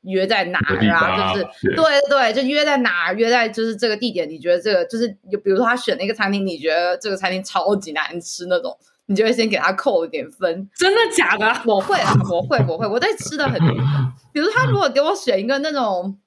[0.03, 4.29] 约在哪儿啊，就是对对对，就约在哪儿，约在就是这个地点。
[4.29, 8.73] 你觉得这个就是有，比如说他选了一个餐厅，你觉得这个餐厅超级难吃那种，
[9.07, 10.69] 你就会先给他扣一点分。
[10.77, 11.53] 真的假的？
[11.65, 13.59] 我会啊，我会，我会，我对吃的很，
[14.31, 16.17] 比如他如果给我选一个那种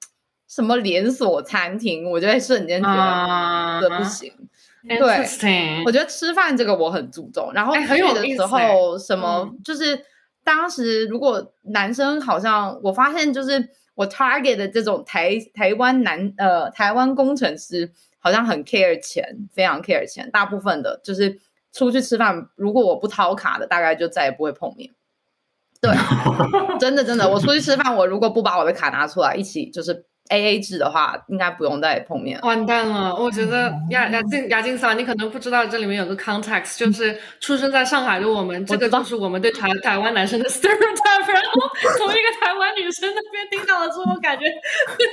[0.47, 4.31] 什么连锁餐厅，我就会瞬间觉得啊这不行。
[4.87, 9.59] Interesting 我觉得吃饭这个我很注重，然后去哎很有的时候什么嗯。
[9.63, 9.99] 就是
[10.43, 21.39] 当时如果男生好像我发现就是我 target 的这种台台湾男呃台湾工程师好像很 care 钱，非常 care 钱，大部分的就是
[21.71, 24.91] 出去吃饭，如果我不掏卡的，大概就再也不会碰面。
[25.81, 25.91] 对，
[26.79, 32.39] 真的真的，我出去吃饭，我如果不把我的卡拿出来，一起就是 A A 制的话，应该不用再碰面。
[32.41, 33.15] 完蛋了！
[33.15, 41.31] 我觉得雅雅静雅静桑，你可能不知道这里面有个 context，就是出生在上海的我们，这个就是我们对台台湾男生的 stereotype。
[41.31, 44.45] 然后 从一个台湾女生那边听到了之后，感觉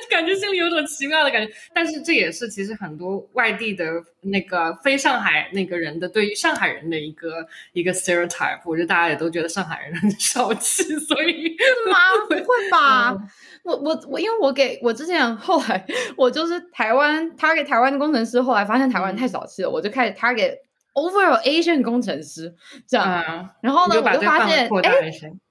[0.09, 1.53] 感觉心里有种奇妙的感觉。
[1.75, 3.85] 但是这也是其实很多外地的
[4.22, 8.61] 那个非上海那个人的对于上海人的一个一个 stereotype。
[8.64, 11.55] 我觉得大家也都觉得上海人很 小气，所以
[11.90, 11.98] 吗？
[12.29, 13.11] 不会吧？
[13.11, 13.29] 嗯
[13.62, 20.57] 我我我，因为我给我之前 后来我就是台湾，他给台湾的工程师，后来发现台湾太小气了，我就开始他给
[20.94, 22.55] overall Asian 工程师
[22.88, 25.01] 这样，嗯，然后呢，就我就发现哎。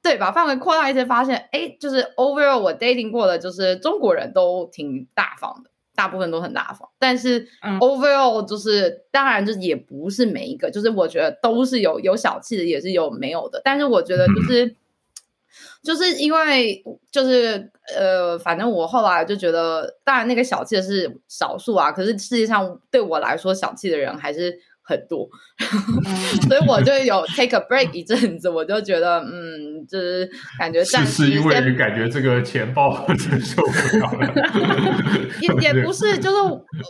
[0.03, 6.89] 对，把范围扩大一些，发现哎，就是 overall 我 dating 过的，就是中国人都挺大方的，大部分都很大方。
[6.99, 13.61] 但是嗯 overall 就是，当然就是也不是每一个，就是我觉得都是有有小气的，也是有没有的。
[13.63, 14.75] 但是我觉得就是。
[15.83, 24.57] 就是因为就是呃，反正我后来就觉得，当然那个小气的是少数啊，可是世界上对我来说小气的人还是
[24.91, 25.29] 很多，
[26.47, 34.33] 所以我就有 take a break 一阵子，我就觉得嗯，就是感觉暂时是是因为先感觉这个钱包承受不了了，
[35.39, 36.37] 也也不是，就是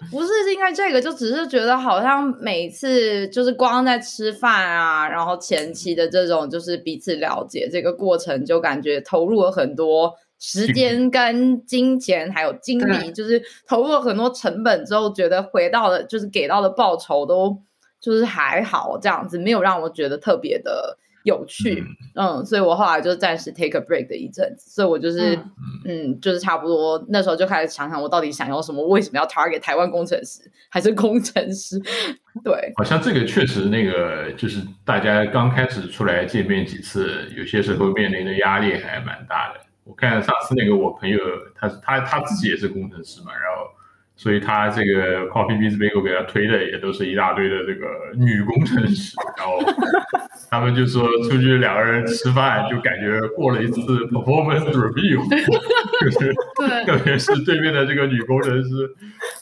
[0.10, 17.62] 不是因为这个，就只是觉得好像每次就是光在吃饭啊，然后前期的这种就是彼此了解这个过程，就感觉投入了很多时间跟金钱还有精力，就是投入了很多成本之后，觉得回到了就是给到的报酬都
[18.02, 21.82] 就是还好这样子，没有让我觉得特别的有趣。
[22.16, 25.52] 嗯，所以我后来就暂时 take a break 的一阵子，所以我就是嗯
[25.86, 31.80] 嗯就是差不多那时候就开始想想我到底想要什么，为什么要 target 台湾工程师还是工程师？
[32.44, 39.60] 对，好像这个确实那个就是大家刚开始出来见面几次，有些时候面临的压力还蛮大的。
[39.84, 41.20] 我看上次那个我朋友，
[41.56, 43.68] 他他他自己也是工程师嘛，然后
[44.21, 49.57] 所以他这个 Coffee Biz Bagel 给他推的也都是一大堆的这个女工程师，然后
[50.51, 55.17] 他们就说出去两个人吃饭，就感觉过了一次 performance review，
[56.05, 56.31] 就是
[56.86, 58.88] 特别是对面的这个女工程师，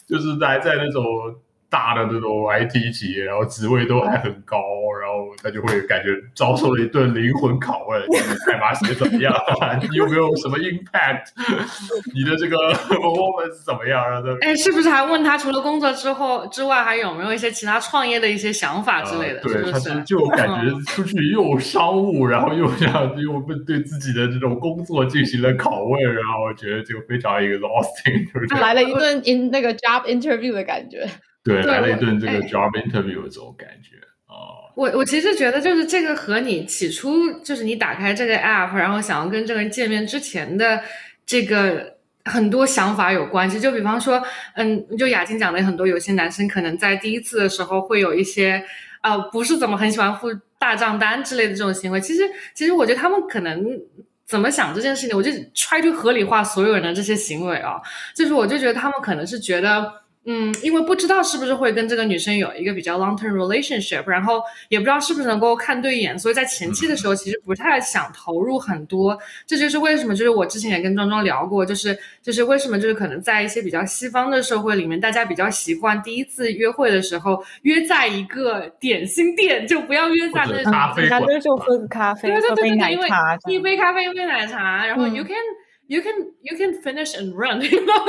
[0.07, 1.03] 就是在在那种
[1.69, 4.57] 大的那种 IT 企业，然后职位都还很高，
[4.99, 9.33] 然后他就会感觉遭受了一顿灵魂拷问： 你代码写怎么样？
[9.89, 11.27] 你有没有什么 impact？
[12.15, 14.09] 你的这个 performance 怎么样？
[14.09, 19.39] 然后他哎，是不是还问他除了工作之后之外，还有没有一些其他创业的一些想法之类的？
[19.41, 20.03] 呃对，他是不是？
[20.05, 31.07] 就感觉出去又商务，然后又像又对自己的这种工作进行了拷问，然后我觉得就非常 exhausting，就是来了一顿 in 那个 job interview 的感觉。
[31.43, 33.95] 对，来了一顿这个哎 job interview 这种感觉。
[34.27, 40.79] 哦，我我其实觉得就是这个和你起初就是你打开这个 app，然后想要跟这个人见面之前的
[41.25, 43.59] 这个很多想法有关系。
[43.59, 44.21] 就比方说，
[44.55, 48.63] 嗯，就雅静讲的很多，有些男生可能在第一次的时候会有一些
[49.01, 50.27] 呃不是怎么很喜欢付
[50.59, 51.99] 大账单之类的这种行为。
[51.99, 52.21] 其实
[52.53, 53.65] 其实我觉得他们可能。
[54.27, 55.17] 怎么想这件事情？
[55.17, 57.81] 我就 try to 合理化所有人的这些行为啊，
[58.13, 59.91] 就是我就觉得他们可能是觉得。
[60.25, 69.17] 嗯，因为不知道是不是会跟这个女生有一个比较 long term relationship，然后也不知道是不是能够看对眼，所以在前期的时候其实不太想投入很多。
[69.47, 85.35] 这就是为什么，就是我之前也跟庄庄聊过，就是就是为什么就是可能在一些比较西方的社会里面，大家比较习惯第一次约会的时候约在一个点心店，就不要约在那咖啡馆，就喝个咖啡，喝杯奶茶，一杯咖啡一杯奶茶，然后 you can。
[85.89, 88.05] You can you can finish and run， 然后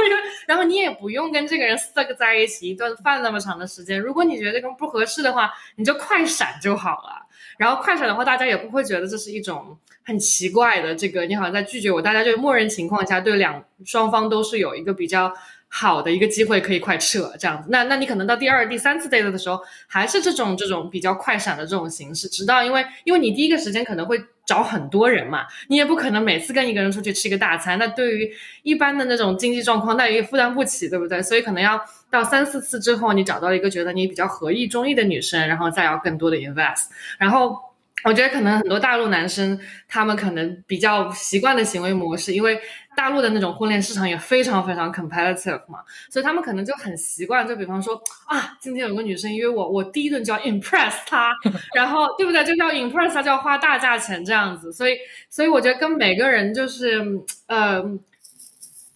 [0.46, 3.98] 然后你也不用跟这个人 stuck 在一起一顿饭那么长的时间。
[3.98, 7.26] 如果你觉得这个不合适的话，你就快闪就好了。
[7.56, 12.02] 然后快闪的话，大家也不会觉得这是一种很奇怪的这个你好像在拒绝我。
[12.02, 15.32] 大家就默认情况下对两双方都是有一个比较。
[15.72, 28.28] 好的一个机会可以快撤这样子，那那你可能到第二、第三次 date 的时候，还是这种这种比较快闪的这种形式，直到因为因为你第一个时间可能会找很多人嘛，你也不可能每次跟一个人出去吃一个大餐，那对于
[28.64, 31.22] 一般的那种经济状况，那也负担不起，对不对？
[31.22, 36.86] 所以可能要到三四次之后，你找到一个觉得你比较合意、中意的女生，然后再要更多的 invest，
[37.16, 37.69] 然后。
[38.04, 39.58] 我觉得可能很多大陆男生，
[39.88, 42.58] 他们可能比较习惯的行为模式，因为
[42.96, 47.46] 大陆的那种婚恋市场也非常非常 competitive 嘛，所以他们可能就很习惯。
[47.46, 51.32] 就比方说啊，今天有个女生约我，我第一顿就要 impress 她，
[51.74, 52.44] 然后对不对？
[52.44, 54.72] 就要 impress 她，就要花大价钱这样子。
[54.72, 54.96] 所以，
[55.28, 57.04] 所以我觉得跟每个人就是
[57.46, 57.82] 呃，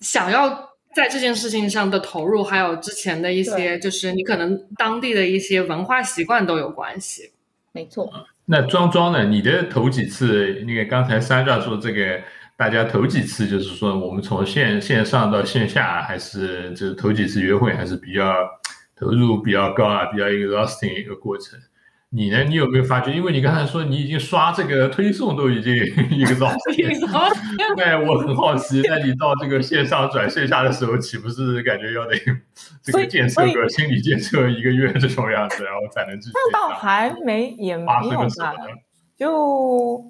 [0.01, 7.33] 想要在这件事情上的投入，还有之前的一些，就是你可能当地的一些文化习惯都有关系。
[7.73, 8.11] 没错。
[8.47, 9.25] 那庄庄呢？
[9.25, 12.21] 你的头几次，那个刚才三壮说这个，
[12.57, 18.35] 大家头几次就是说，我们从线线上到线下，还是就是头几次约会，还是比较
[18.95, 21.59] 投入比较高啊，比较 exhausting 一个过程。
[22.17, 22.45] 你呢？
[22.45, 23.11] 你有没有发觉？
[23.11, 25.75] 因为你刚才说你已经刷这个推送都已经
[26.11, 26.93] 一个早点，
[27.77, 32.15] 那我很好奇，那你到这个线上转线下的时候，岂不是感觉要得
[32.85, 36.35] 这个建设个心理建设一个月这种样子，然后才能继续？
[36.35, 38.53] 那倒还没也没有吧，
[39.19, 40.05] 就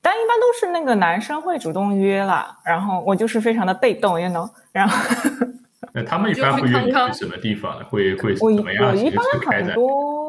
[0.00, 4.96] 但一般都是那个男生会主动约了，然后我就是非常的被动，you know，然后
[5.92, 7.84] 那他们一般会约你去什么地方呢？
[7.90, 8.96] 会会怎么样？
[8.96, 10.25] 一般很多。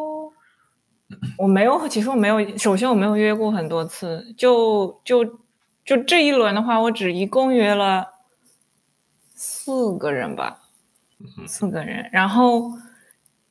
[1.38, 2.58] 我没有，其实我没有。
[2.58, 5.24] 首先，我没有约过很多次，就就
[5.86, 8.06] 就这一轮的话，我只一共约了
[9.34, 10.60] 四个人吧，
[11.48, 12.10] 四个人。
[12.12, 12.72] 然后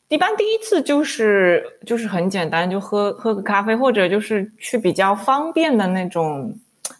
[0.08, 6.58] 一般第一次就是就是很简单，就喝喝个咖啡，或者就是去比较方便的那种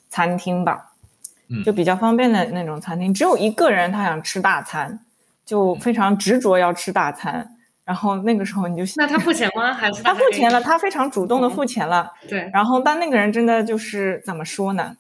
[0.09, 0.93] 餐厅吧，
[1.65, 3.13] 就比较方便的那种餐厅。
[3.13, 4.99] 只有一个人他想吃大餐，
[5.45, 7.56] 就非常执着要吃大餐。
[7.87, 9.73] 然后那个时候你就那他付钱吗？
[9.73, 10.61] 还是 他付钱了？
[10.61, 12.13] 他非常主动的付钱了。
[12.29, 12.51] 对。
[12.53, 14.97] 然后但那个人真的就是怎么说呢？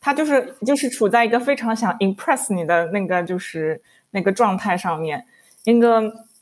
[0.00, 5.26] 他就是就是处在一个非常想 impress 你的那个就是那个状态上面。
[5.66, 5.98] 那个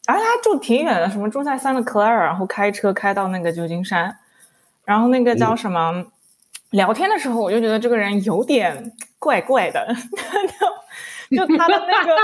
[0.06, 4.16] 而且他住挺远的，什么住在三的克尔，然后开车开到那个旧金山。
[4.84, 6.04] 然后那个叫什么？
[6.70, 9.88] 聊天的时候我就觉得这个人有点怪怪的，
[11.36, 12.16] 就他的那个。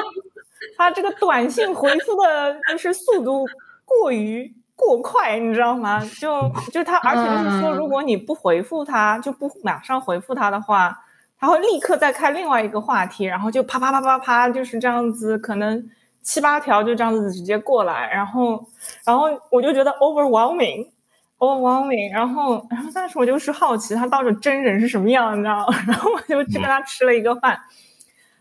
[0.78, 3.46] 他这个短信回复的就是速度
[3.84, 6.00] 过于过快，你知道吗？
[6.20, 10.98] 就就他，而且就是说，如果你不回复他，就不马上回复他的话，
[11.38, 15.88] 他会立刻再开另外一个话题，然后就啪啪啪啪啪，就是这样子，可能
[16.22, 18.64] 七八条就这样子直接过来，然后
[19.04, 25.76] 然后我就觉得 overwhelming，overwhelming，然后然后但是我就是好奇他到底真人是什么样，你知道吗？
[25.86, 27.58] 然后我就去跟他吃了一个饭。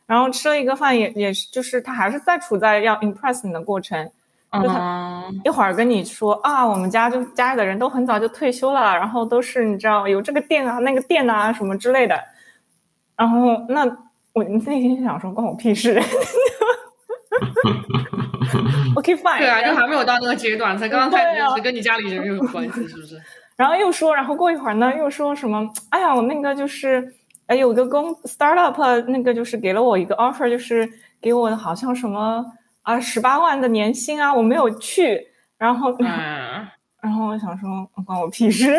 [0.05, 4.11] 然后吃了一个饭，也也是，就是他还是在处在要 impress 你的过程，
[4.61, 12.19] 就他一会儿跟你说啊，我们家就家里的人都很早就退休了，然后都是你知道有这个店啊那个店啊什么之类的，
[13.15, 13.85] 然后那
[14.33, 15.99] 我内心想说关我屁事，
[18.95, 23.19] OK fine，对啊，就还没有到那个阶段，才刚刚开始，跟你家里人又有关系是不是？
[23.57, 25.67] 然后又说，然后过一会儿呢又说什么？
[25.89, 27.13] 哎呀，我那个就是。
[27.45, 30.89] 哎，有个公 startup 那个就是给了我一个 offer，就是
[31.21, 32.41] 给我好像什么
[32.83, 35.27] 啊十八万的年薪啊，我没有去，
[35.57, 35.97] 然后，
[37.01, 38.77] 然后我想说关我屁事，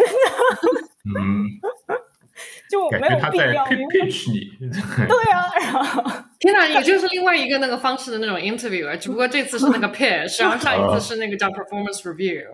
[1.18, 1.44] 嗯，
[2.70, 3.66] 就没有必要。
[3.66, 6.02] 对啊，然后
[6.40, 12.44] 天哪，也就是另外一个那个方式的那种 interview，只不过这次是那个 pitch，然后上一次是那个叫 performance review。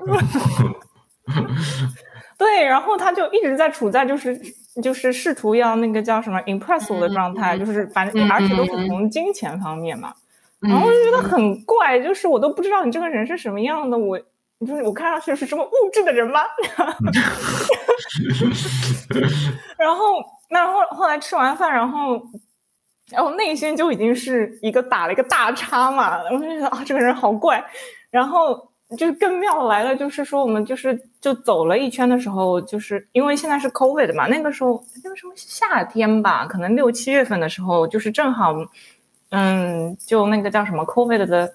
[2.38, 4.40] 对，然后他就一直在处在就是
[4.82, 10.14] 就是试图要那个叫什么 impress 我的状态，就是反正而且都是从金钱方面嘛，
[10.60, 14.18] 然后我就觉得很怪，就是我都不知道你这个人是什么样的，我
[14.66, 16.42] 就是我看上去是什么物质的人吗？
[19.78, 22.20] 然后那后后来吃完饭，然后
[23.10, 27.64] 然后内心就已经是一个打了一个大叉嘛，我就觉得啊这个人好怪，
[28.10, 28.68] 然后。
[28.98, 38.52] 就更妙来了，就是说我们就是就走了一圈的时候，就是因为现在是 COVID 嘛，那个时候那个时候夏天吧，可能六七月份的时候，就是正好，
[39.30, 41.52] 嗯，就那个叫什么 COVID 的，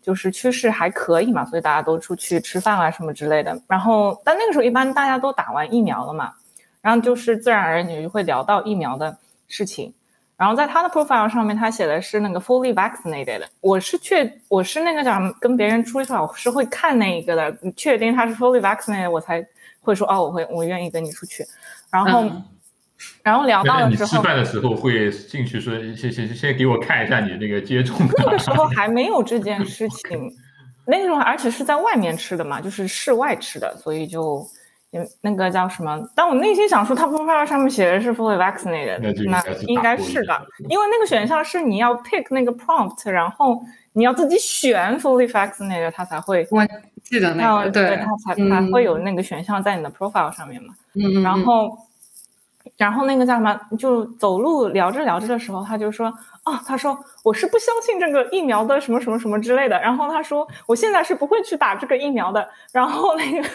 [0.00, 3.56] 就是趋势还可以嘛，所以大家都出去吃饭啊什么之类的。
[3.68, 6.32] 然后，但那个时候一般大家都打完疫苗了嘛，
[6.80, 9.16] 然后就是自然而然你就会聊到疫苗的
[9.48, 9.94] 事情。
[10.36, 13.44] 然后在他的 profile 上面，他写的是那个 fully vaccinated。
[13.60, 19.46] 我是确，我是那个讲跟别人出去我是会看那一个的，确定他是 fully vaccinated，我才
[19.82, 21.46] 会说哦，我会，我愿意跟你出去。
[21.92, 22.28] 然后，
[23.22, 27.96] 然后聊到了之后，你吃饭的时候会进去说，先先先给我看一下你那个接种。
[28.18, 30.32] 那个时候 还没有这件事情，
[30.86, 34.46] 那个时候而且是在外面吃的嘛，就是室外吃的，所以就。
[35.22, 35.98] 那个叫什么？
[36.14, 38.98] 但我内心想说，他 profile 上面写的是 fully vaccinated，
[39.30, 43.58] 那应该是的，因为那个选项是你要 pick 那个 prompt，然后
[43.94, 46.46] 你要自己选 fully vaccinated，他才会。
[46.50, 46.62] 我
[47.02, 50.74] 记得那个，对，他才才会有那个选项在你的 profile 上面嘛。
[50.94, 51.70] 嗯然后。
[52.76, 53.60] 然后那个叫什么？
[53.78, 56.06] 就走路聊着聊着的时候，他就说
[56.44, 63.48] ：“啊，他说我是不相信这个疫苗的什么什么什么之类的。”然后他说：“我现在是不会去打这个疫苗的。”然后那个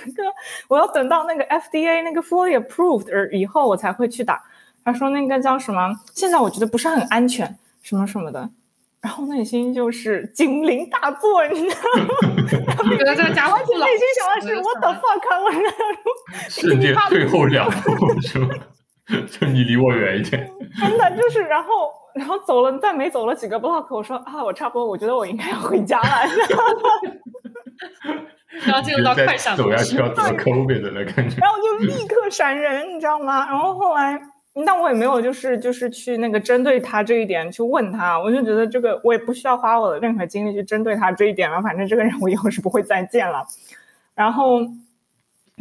[0.67, 4.41] 我要等到那个 FDA 那个 fully approved 以后，我才会去打。
[4.83, 5.93] 他说那个叫什么？
[6.13, 8.49] 现在我觉得不是很安全，什么什么的。
[8.99, 12.89] 然后内心就是警铃大作，你知道吗？
[12.97, 15.43] 觉得这个家伙，内心想的是 What the fuck？
[15.43, 15.61] 我说
[16.49, 18.55] 世界退后两步， 是吧？
[19.31, 26.07] 就你离我远一点， 真的就是，然后然后走了，再没走了几个 block，我说啊，我差不多，我觉得我应该要回家了。
[28.65, 31.37] 然后进入到快闪走下去要得 COVID 的感觉。
[31.39, 33.45] 然后就立刻闪人，你知道吗？
[33.47, 34.19] 然后后来，
[34.65, 43.45] 但我也没有就是就是去那个针对他这一点去问他，我就觉得这个我也不需要花我的任何精力去针对他这一点了，反正这个人我以后是不会再见了。
[44.15, 44.59] 然后，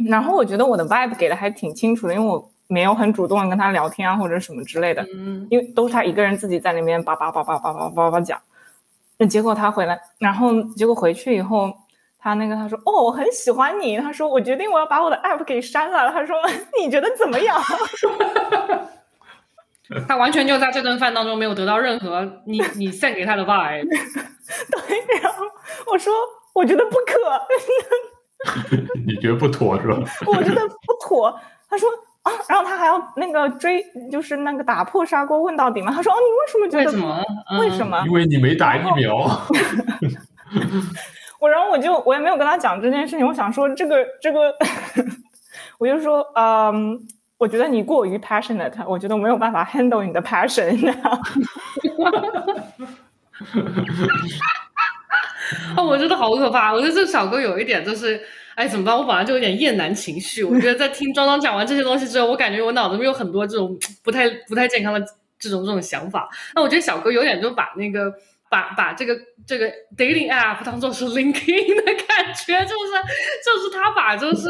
[0.09, 2.49] 然后我觉得我的 vibe 给的还挺清楚的，因为我。
[2.67, 8.39] 没有很主动的跟他聊天啊，或者什么之类的，嗯，因为都是他一个人自己在那边叭叭叭叭叭叭叭叭讲。
[9.17, 11.73] 那结果他回来，然后结果回去以后，
[12.19, 16.35] 他那个他说：“哦，我很喜欢你。”他说：“我决定我要把我的 app 给删了。”他说
[16.79, 17.57] ：“你觉得怎么样？”
[20.07, 23.87] 他完全就在这顿饭当中没有得到任何你 你献给他的 vibe。
[23.87, 25.45] 对，然后
[25.91, 26.13] 我说
[26.53, 27.13] ：“我觉得不可。”
[29.07, 29.97] 你觉得不妥是吧？
[30.27, 31.39] 我觉得不妥。
[31.69, 31.89] 他说。
[32.47, 35.91] 然后他还要那个追，就是那个打破砂锅问到底嘛。
[35.91, 36.85] 他说：“哦，你为什么觉得？
[36.85, 37.23] 为什么？
[37.59, 38.03] 为什么？
[38.05, 39.15] 因为你没打疫苗。
[41.39, 43.25] ”我然后我就我也没有跟他讲这件事情。
[43.25, 44.53] 我想说这个这个，
[45.77, 46.99] 我就说，嗯，
[47.37, 50.93] 我觉得你过于 passionate，我觉得我没有办法 handle 你的 passion。
[55.77, 56.73] 哦，我觉得好可怕。
[56.73, 58.21] 我觉得这小哥有一点就是。
[58.57, 58.97] 哎，怎么办？
[58.97, 60.43] 我本来就有点厌男情绪。
[60.43, 64.99] 我觉得在听庄庄讲完这些东西之后，我感觉我脑子里有很多这种不太不太健康的
[65.37, 66.27] 这种这种想法。
[66.55, 68.11] 那我觉得小哥有点就把那个
[68.49, 72.91] 把把这个这个 dating app 当做是 link in 的感觉，就是
[73.45, 74.49] 就是他把就是，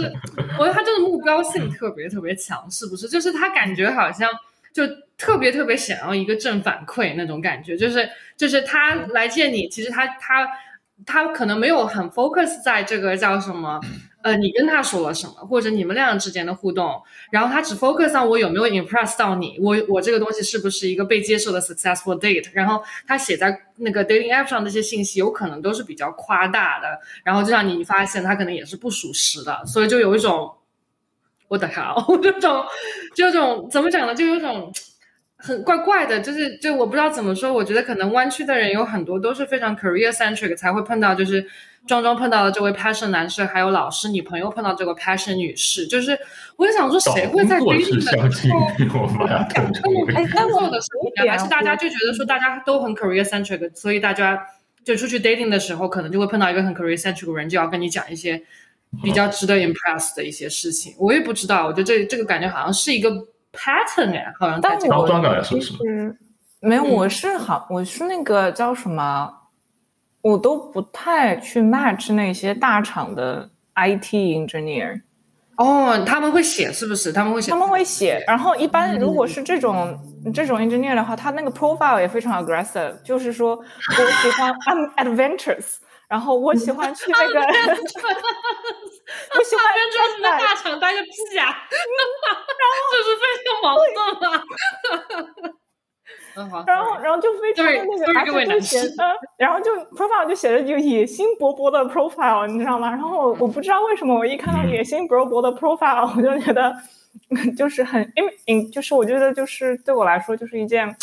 [0.58, 3.10] 我觉得他这个目标性特别特别强，是不是？
[3.10, 4.32] 就是他感觉好像
[4.72, 4.84] 就
[5.18, 10.48] 特别特别想要一个正反馈那种感觉，就是就是他来见你，其实他他。
[11.06, 13.80] 他可能没有很 focus 在这个叫什么，
[14.24, 30.52] 呃，你跟他说了什么，或者你们俩之间的互动，然后他只 focus 上我有没有 impress 到你，我我这个东西是不是一个被接受的 successful date，然后他写在那个 dating app 上那些信息有可能都是比较夸大的，然后就让你发现他可能也是不属实的，所以就有一种
[31.48, 32.66] 我的靠，这种
[33.14, 34.74] 这种怎么讲呢，就有种。
[35.40, 41.46] 很怪怪的，就是就我不知道怎么说，我觉得可能湾区的人有很多都是非常 career centric 才会碰到，就是
[41.86, 46.18] 庄庄碰到的这位 passion 男士，还有老师女朋友碰到这个 passion 女士，就是
[46.56, 48.68] 我就想说，谁会在 dating 的时候
[49.54, 54.44] 讲这么哎，但我的时候，还是大家就觉得说大家都很 career centric，所以大家
[54.84, 58.42] 就出去 dating 的时候，可能就会碰到一个很 career centric 的人，就要跟你讲一些
[59.04, 60.96] 比较值得 impress 的一些事情。
[60.98, 63.28] 我也不知道，我觉得这这个感觉好像是一个。
[63.58, 65.74] Pattern 哎，好像但我其实
[66.60, 69.32] 没有，我是好，我是那个叫什么，
[70.22, 75.02] 我都不太去 match 那些大厂的 IT engineer，
[75.58, 77.12] 哦，他们会写是不是？
[77.14, 78.24] 他们会写，他们会写。
[78.28, 80.00] 然后一般如果是这种
[80.34, 83.64] 这种 engineer 的话，他那个 profile 也非常 aggressive，就是说我
[84.22, 85.76] 喜欢 I'm adventurous，
[86.08, 87.40] 然后我喜欢去那个，
[89.38, 91.64] 我喜欢就是在大厂待个屁啊，
[92.92, 94.44] 就是非常矛盾啊。
[96.38, 99.04] 然后，然后就非常的那个，而且就写的，
[99.38, 102.92] 然后就 profile 就写着就野心勃勃的 profile，你知道吗？
[102.92, 106.72] 然后我不知道为什么，我一看到野心勃勃的 profile，我就觉得
[107.58, 110.96] 就是很，因为，就是我觉得就是对我来说就是一件，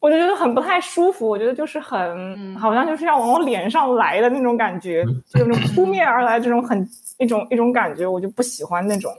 [0.00, 1.28] 我就觉得很不太舒服。
[1.28, 6.88] 我觉得就是很，好像就是要往我脸上来的那种感觉，就那种扑面而来这种很
[7.18, 9.12] 一种一种感觉，我就不喜欢那种。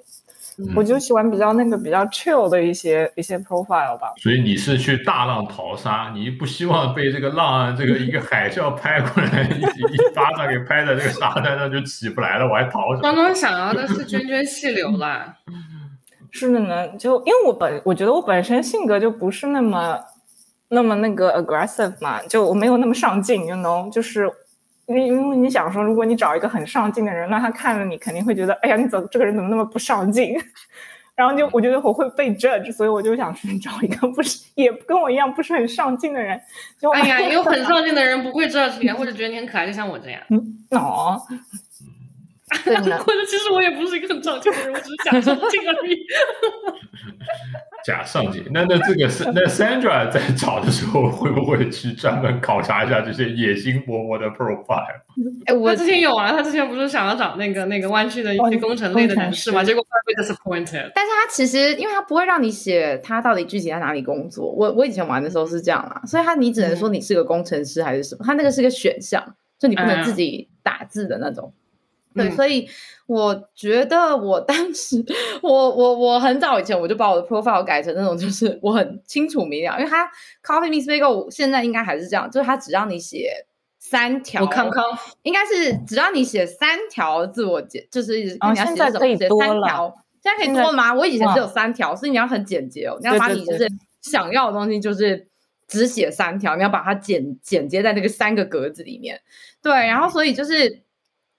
[0.75, 4.13] 我就喜欢比较那个比较 chill 的一些一些 profile 吧。
[4.17, 13.01] 所以你是去大浪淘沙，你不希望被这个浪这个一个海啸拍过来，一一巴掌给拍在这个沙滩上就起不来了，我还淘什么？
[13.01, 15.35] 刚刚想要的是涓涓细流啦。
[16.29, 19.97] 是的呢，就因为我本我觉得我本身性格就不是那么
[20.71, 24.31] 那么那个 aggressive 嘛，就我没有那么上进，you know，就是。
[24.87, 30.35] 因为因为你想说，如果你找一个很上进的人，那他看了你肯定会觉得，哎呀，你怎这个人怎么那么不上进？
[31.15, 36.37] 然后就我觉得我会被 judge，所以我就想去找一个不是也跟我一样不是很上进的人。
[36.77, 40.19] 就哎呀， 有很上进的人不会 judge 你，或者觉得你很可爱，就像我这样。
[40.29, 41.21] 嗯，哦。
[42.65, 45.97] 或者 其实我也不是一个很上进的人，我只是假上进而已。
[47.83, 54.85] 假上进，那那这个是那 Sandra 在找的时候，会不会去专门考察一下这些野心勃勃的 profile？
[55.45, 60.91] 哎，我之前有啊，他之前不是想要找那个那个湾区的一些工程类的人士嘛，结果被 disappointed。
[60.93, 64.51] 但是他其实，因为他不会让你写他到底具体在哪里工作。
[64.51, 69.23] 我我以前玩的时候是这样啦，所以他你只能说你是个工程师还是什么，他那个是个选项，
[69.57, 71.51] 就你不能自己打字的那种。
[72.13, 72.67] 对，所以
[73.07, 75.01] 我觉得我当时，
[75.41, 80.05] 我我我很早以前我就把我的 profile 改成那种，就是我很清楚明了，因为它
[80.43, 83.45] Coffee Miss Bagel 现在应该还是这样，就是它只让你写
[83.79, 84.83] 三条，我看看，
[85.23, 90.93] 应该是只让你写三条自我简，就是你要写什么写三条，现在可以多了吗？
[90.93, 93.67] 我以前只有三条，所以你要很简洁哦，你要把你就是
[94.01, 95.27] 想要的东西就是
[95.67, 99.21] 只写三条，你要把它简简洁在那个三个格子里面，
[99.61, 100.81] 对，然后所以就是。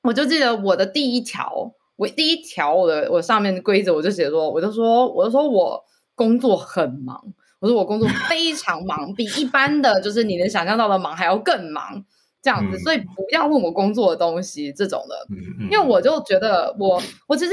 [0.03, 5.83] 我就记得我的第一条，我第一条我的我上面的规则，我就写说，我就说，我就说我
[6.15, 7.23] 工作很忙，
[7.61, 12.05] 我说我工作 非常忙，比一般的就是你能想象到的忙还要更忙，
[12.43, 12.99] 这样子，所以。
[12.99, 15.27] 不要问我工作的东西这种的，
[15.71, 17.53] 因为我就觉得我我其实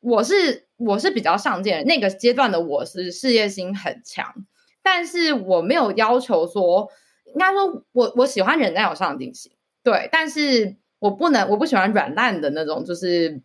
[0.00, 4.26] 我是我是比较上进，那个阶段的我是事业心很强，
[4.82, 6.88] 但是我没有要求说，
[7.26, 9.52] 应该说我我喜欢人家有上进心，
[9.84, 10.79] 对，但是。
[11.00, 13.40] 我不能，我不喜欢软烂的那种，就是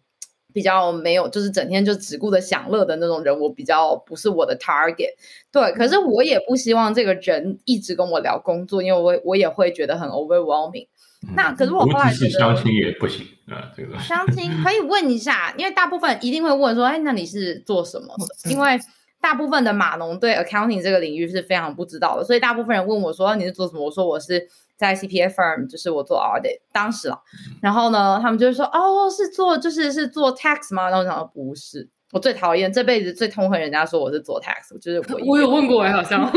[0.54, 5.10] 比较没有，就是整天就只顾着享乐的那种人，我比较不是我的 target。
[5.52, 10.88] 对，可是我也不希望这个人一直跟我聊工作，因为我我也会觉得很 overwhelming。
[11.36, 18.52] 那可是我后来觉得相亲也不行啊，这个相亲可以问一下，因为大部分一定会问说，哎，那你是做什么的？
[18.52, 18.78] 因为
[19.22, 23.86] 大部分的码农对 accounting 这个领域是非常不知道的，所以大部分人问我说你是做什么？
[23.86, 24.50] 我说我是。
[24.78, 27.22] 在 CPA firm 就是我做 audit 当时了，
[27.62, 30.90] 然后呢，他们就说哦是做就是是做 tax 吗？
[30.90, 36.24] 然后我想说不是，我最讨厌这辈子最痛恨人家说我是做 tax，就是我我有问过哎，好像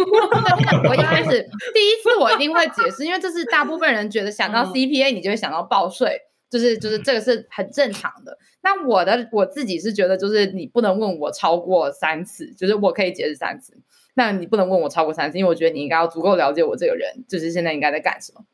[0.89, 1.30] 我一开始
[1.74, 6.16] 第一次我一定会解释，因为这是大部分人觉得想到 CPA 你就会想到报税，
[6.49, 8.39] 就是就是这个是很正常的。
[8.61, 13.72] 那我的我自己是觉得就是你不能问我超过三次，就是我可以解释三次。
[14.18, 18.44] 那你不能问我超过三次，因为我觉得你应该要足够了解我这个人，就是现在应该在干什么。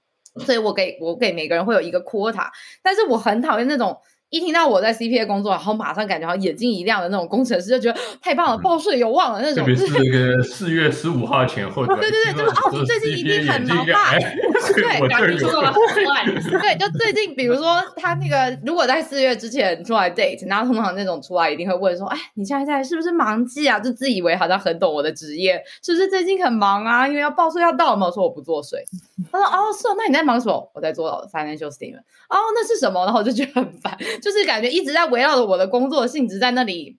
[0.45, 2.49] 所以我给我给每个人会有一个 quota，
[2.83, 3.99] 但是我很讨厌那种。
[4.31, 9.65] 一听到我在 CPA 工作，然后马上感觉好眼睛一亮的那种工程师，就觉得太棒了，报税有望了那种。
[9.65, 14.11] 特别是那个四月十五号前后， 对对对，就是哦，你最近一定很忙吧？
[14.75, 23.79] 对，感觉说了，对，就最近，比如说他那个，如果在四月之前出来 date，然后通常那种出来一定会问说，哎，你现在在是不是忙季啊？
[23.79, 27.07] 就自以为好像很懂我的职业，是不是最近很忙啊？
[27.07, 28.11] 因为要报税要到嘛。
[28.15, 28.85] 说我不做税，
[29.33, 30.71] 他说哦，是哦，那你在忙什么？
[30.75, 32.03] 我在做 financial statement。
[32.29, 33.05] 哦，那是什么？
[33.05, 33.97] 然后我就觉得很烦。
[34.21, 36.97] 就是感觉一直在围绕着我的工作性质在那里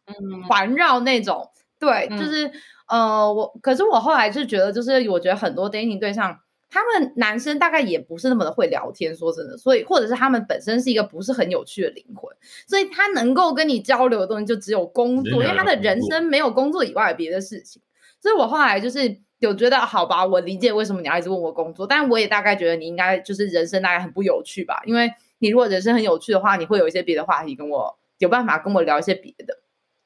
[0.48, 1.50] 环绕那种，
[1.80, 2.52] 对，就是
[2.88, 6.38] 呃，我可是我后来就觉得，就是我觉得很多 dating 对象，
[6.70, 12.36] 他们男生大概也不是那么的会聊天，说真的，所以或者是他们本身是一个不是很有趣的灵魂，
[12.68, 17.82] 所以他能够跟你交流的东西就只有工作，因为他的人生没有工作以外的别的事情。
[18.22, 25.12] 所以我后来就是有觉得，好吧，我理解为什么你要一直问我工作，但我也大概觉得你应该就是人生大概很不有趣吧，因为。
[25.46, 29.60] 你如果人生很有趣的话，你会有一些别的话题跟我有办法跟我聊一些别的。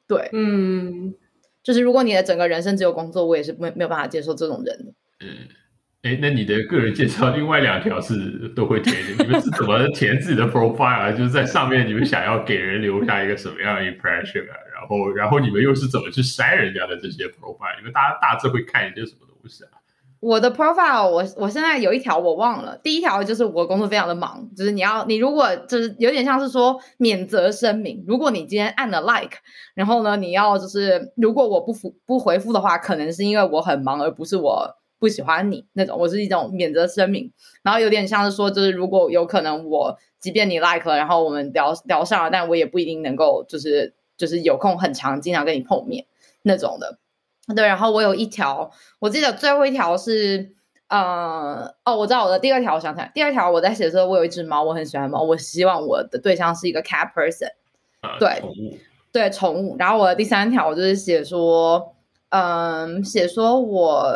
[0.05, 1.15] 对，嗯，
[1.63, 4.93] 就是如果你的整个人生只有工作，我也是没没有办法接受这种人的。
[5.21, 5.47] 嗯，
[6.01, 11.11] 哎，那你的个人介绍另外两条是都会填的，你们是怎么填自己的 profile 啊？
[11.15, 14.55] 就是在上面你们想要给人留下一个什么样的 impression 啊？
[14.75, 17.77] 然后，然后你们又是怎么去筛人家的这些 profile？
[17.77, 19.78] 你们大家大致会看一些什么东西啊？
[20.19, 29.37] 我的 profile，我我现在有一条我忘了，第一条就是我工作非常的忙，就是你要你如果就是有点像是说免责声明，如果你今天按了 like，
[29.75, 37.31] 然后呢你要就是如果我不复不回复的话，可能是因为我很忙，而不是我不喜欢你那种，我是一种免责声明，
[37.63, 46.05] 然后有点像是说就是如果有可能我即便你 like 了，然后我们聊聊上了，但我也不一定能够就是就是有空很长经常跟你碰面
[46.41, 46.99] 那种的。
[47.55, 48.69] 对，然后我有一条，
[48.99, 50.53] 我记得最后一条是，
[50.87, 57.49] 呃，哦，我知道我的第二条，我想起来，第二条我在写的时候，我有一只猫，我很喜欢猫，我希望我的对象是一个 cat person，
[58.19, 58.43] 对，
[59.11, 59.75] 对，宠物。
[59.79, 61.95] 然后我的第三条，我就是写说，
[62.29, 64.13] 嗯，写说我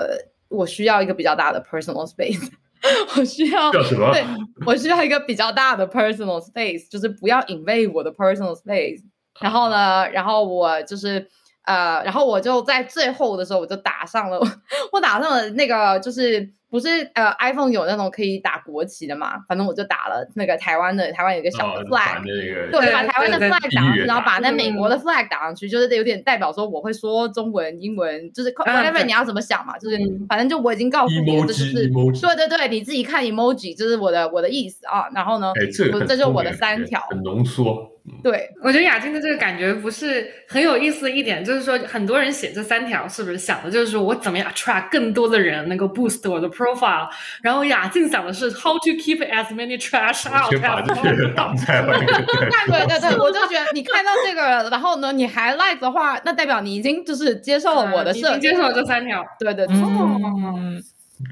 [0.49, 2.51] 我需要一个比较大的 personal space，
[3.17, 4.13] 我需要，叫什么？
[4.13, 4.23] 对，
[4.67, 9.01] 我需要一个比较大的 personal space，就是不要 invade 我的 personal space。
[9.39, 11.27] 然后呢，然后我就是。
[11.65, 14.39] 呃，然后我就在最后的时候，我就打上了，
[14.91, 19.37] 我打上了那个，就是不是呃，iPhone 有那种可以打国旗的嘛？
[19.47, 22.23] 反正我就打了那个台湾的，台湾有一个小的 flag，
[22.71, 35.05] 对，把台湾的 flag 打上去，然后把那美国的 flag 打上去，就是有点代表说我会说中文、英文，就是 whatever 你要怎么想嘛，就是反正就我已经告诉你，这就是对对对，你自己看 emoji，这是我的我的意思啊。
[35.13, 37.91] 然后呢，这这就是我的三条，很浓缩。
[38.21, 47.09] 对，我觉得雅静的这个感觉不是很有意思的一点，就是说很多人写这三条是不是想的就是说我怎么样 attract 更多的人能够 boost 我的 profile，
[47.41, 52.07] 然后雅静想的是 how to keep as many trash out，先把这些人挡在外面。
[52.07, 59.23] 对对对，我就觉得你看到这个，然后呢你还 like 的话，那代表你已经就是接受了我的设，接受了这三条。
[59.39, 59.75] 对对对，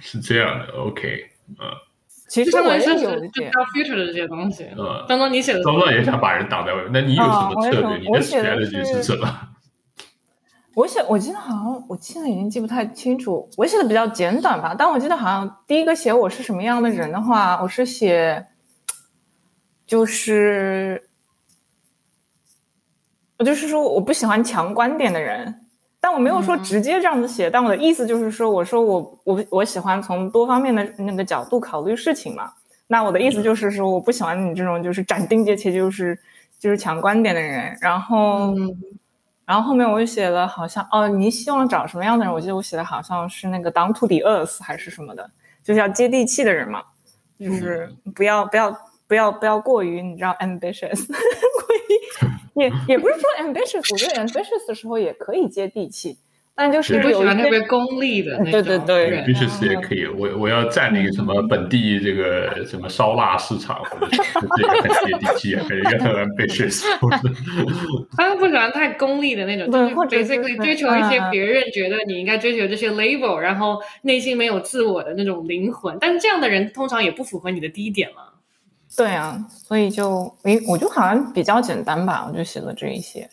[0.01, 1.55] 是这样的，OK，嗯。
[2.27, 4.65] 其实我也有一点 future 的这些东西。
[4.77, 6.89] 嗯，刚刚你写的，刚刚也想把人挡在外面。
[6.93, 7.97] 那你有什么策略？
[7.97, 9.27] 你的 strategy 是什么？
[10.73, 13.49] 我写，我记得好像，我现在已经记不太清楚。
[13.57, 18.47] 我写的比较简短吧，但我记得好像第一个写我是什么样的人的话，我是写，
[19.85, 21.09] 就是，
[23.37, 25.57] 我就是说我不喜欢强观点的人。
[26.03, 32.51] 但我没有说直接这样子写，但我的意思就是说，我说我我我喜欢从多方面的那个角度考虑事情嘛。
[32.87, 36.19] 那我的意思就是说，我不喜欢你这种就是斩钉截铁就是
[36.57, 37.77] 就是强观点的人。
[37.79, 38.55] 然后，
[39.51, 42.33] 然后后面我就写了，好像哦，你希望找什么样的人？
[42.33, 45.29] 我记得我写的好像是那个 down to the earth 还是什么的，
[45.61, 46.81] 就是要接地气的人嘛，
[47.37, 48.71] 就是不要不要
[49.07, 52.31] 不要不要过于你知道 ambitious 过于。
[52.53, 56.17] 也也不是说 ambitious，我觉得 ambitious 的时候也可以接地气，
[56.53, 58.51] 但就是不喜欢特别功利的那种。
[58.51, 60.05] 对对对，ambitious 也可以。
[60.05, 64.07] 我我要占领什么本地这个什么烧腊市场，或者
[64.57, 66.83] 这个很接地气， 很 ambitious。
[68.15, 75.97] 他们不喜欢太功利的那种，就是 basically 追求一些别人觉得你应该追求这些 label，然后内心没有自我的那种灵魂。
[75.99, 78.23] 但是这样的人通常也不符合你的第一点嘛。
[78.95, 83.27] 对啊，所以就诶，我就好像比较简单吧，我就写了这一些。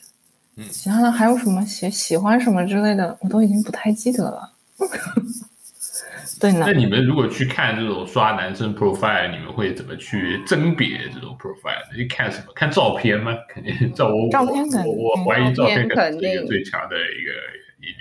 [0.59, 4.53] 嗯，其他的还有什么写喜欢什么之类的，我都已经不太记得了。
[6.41, 6.65] 对呢。
[6.67, 11.97] 那你们如果去看这种刷男生 profile，你们会怎么去甄别这种 profile？
[11.97, 12.53] 你看什么？
[12.57, 13.33] 看照片吗？
[13.49, 17.33] 肯定照我照片肯我怀疑照片肯定是最强的一个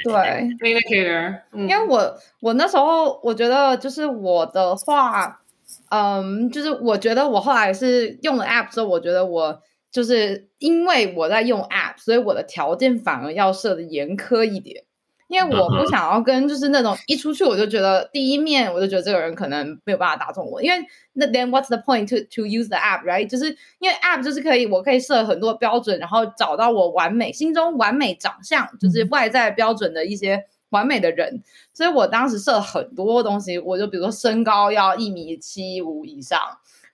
[0.03, 0.13] 对
[0.57, 1.39] indicator。
[1.53, 5.41] 因为我我那时候我觉得就是我的话。
[5.89, 14.83] 嗯，就是我觉得我后来是用了 App 之后，我觉得我就是因为我在用 App，所以我的条件反而要设的严苛一点，
[15.27, 20.77] 因为我不想要跟就是那种一出去我就觉得第一面我就觉得这个人可能没有办法打中我，因为
[21.13, 23.29] 那 Then what's the point to to use the app，right？
[23.29, 23.45] 就是
[23.79, 30.45] 因为 App 就是可以我可以设很多标准，然后找到我完美心中完美长相，就是外在标准的一些。
[30.71, 31.41] 完美的人，
[31.73, 36.37] 所以我当时设很多东西，我就比如说身高要一米七五以上，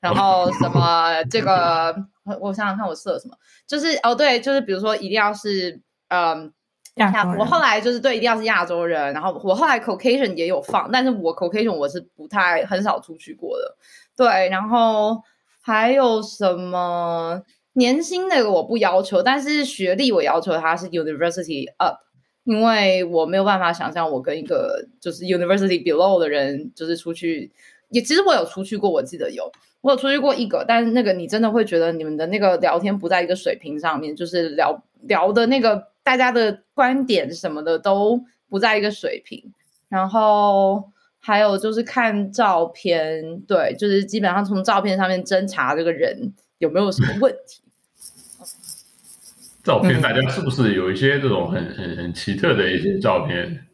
[0.04, 1.96] 然后什么这个，
[2.42, 3.36] 我想想看我设了什么，
[3.66, 5.80] 就是哦对，就是比如说一定要是
[6.10, 6.52] 嗯
[6.96, 13.78] 亚，我后来就是对一定要是亚洲人，然后我后来 Caucasian 也有放，但是我 Caucasian 我是不太很少出去过的，
[14.18, 15.22] 对，然后
[15.62, 17.42] 还有什么？
[17.76, 21.98] 年薪那个我不要求，但是学历我要求他是 University up。
[22.46, 27.50] 因为我没有办法想象我跟一个就是 university below 的人就是出去
[27.94, 29.50] 也其实我有出去过，我记得有
[29.82, 38.20] 我有出去过一个，但是那个你真的会觉得你们的那个聊天不在一个水平上面，就是聊聊的那个大家的观点什么的都
[38.50, 39.54] 不在一个水平。
[39.90, 47.62] 然后还有就是看照片，对，就是基本上从照片上面侦查这个人有没有什么问题。
[49.64, 53.66] 照片大家是不是有一些这种很很很奇特的一些照片？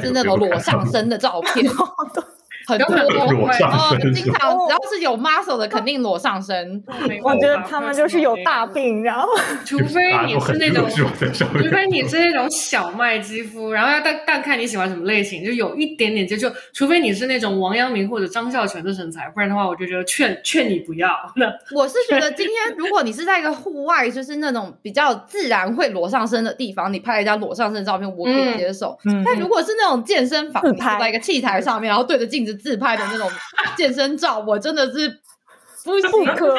[0.00, 1.66] 是那种裸上身的照片。
[2.66, 6.82] 很多裸上身，经常只要是有 muscle 的，肯定裸上身。
[7.22, 9.28] 我觉得他们就是有大病，然后
[9.64, 21.10] 除非你是那种，除非你是那种小麦肌肤，然后要但但看你喜欢什么类型，就有一点点就就，除非你是那种王阳明或者张孝全的身材，不然的话，我就觉得劝劝你不要。
[21.74, 28.98] 我是觉得今天如果你是在一个户外，就是那种比较自然会裸上身的地方，你拍了一张裸上身的照片，我可以接受。
[29.24, 32.53] 但如果是那种健身房，拍在一个器材上面，然后对着镜子。
[32.54, 33.30] 自拍的那种
[33.76, 35.08] 健身照，我真的是
[35.84, 36.56] 不不可。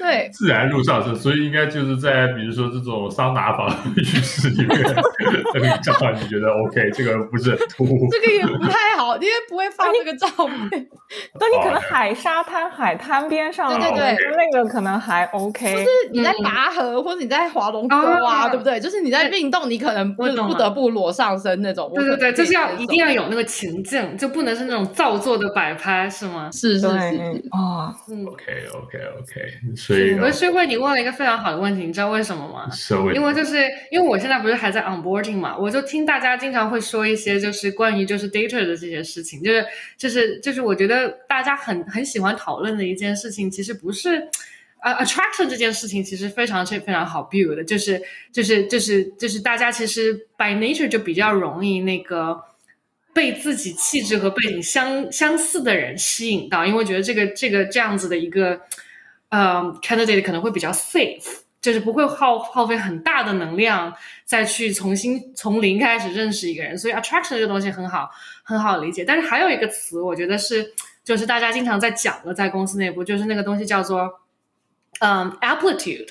[0.00, 4.78] 对，自然路上身，所以应该就是在比如说这种桑拿房浴室里面，
[5.84, 6.90] 照你觉得 OK？
[6.92, 10.88] 这个不是很突兀，这个也不太好，因为不会放这个照片。
[11.38, 15.70] 但你可能海沙滩、海滩边上，对对对，那个可能还 OK。
[15.72, 18.80] 就是你在拔河或者你在划龙舟啊，对不对？
[18.80, 21.90] 就是你在运动，你可能不不得不裸上身那种。
[21.94, 26.48] 对对对，就是要一定要有那个情境，就不能是那种造作的摆拍，是吗？
[26.52, 26.86] 是是是
[27.50, 28.98] 啊，嗯，OK OK
[30.20, 32.68] 我是会，你问了一个非常好的问题，你知道为什么吗？
[33.14, 33.56] 因为就是
[33.90, 39.66] 因为我现在不是还在 onboarding 嘛，我就听大家经常会说一些就是关于就是 data 的这些事情，就是
[39.96, 44.28] 就是就是我觉得大家很很喜欢讨论的一件事情，其实不是
[44.82, 48.00] 呃 attraction 这件事情，其实非常是非常好 build 的，就是
[48.32, 52.40] 就是就是就是大家其实 by nature 就比较容易那个
[53.12, 58.60] 被自己气质和背景相相似的人吸引到，因为觉得这个这个这样子的一个。
[59.30, 61.24] 呃，candidate 可能会比较 safe，
[61.60, 68.10] 就是不会耗耗费很大的能量再去重新从零开始认识一个人，所以 attraction 这个东西很好
[68.42, 69.04] 很好理解。
[69.04, 70.72] 但是还有一个词，我觉得是
[71.04, 74.20] 就是大家经常在讲的，在公司内部就是那个东西叫做
[74.98, 76.08] 嗯 aptitude，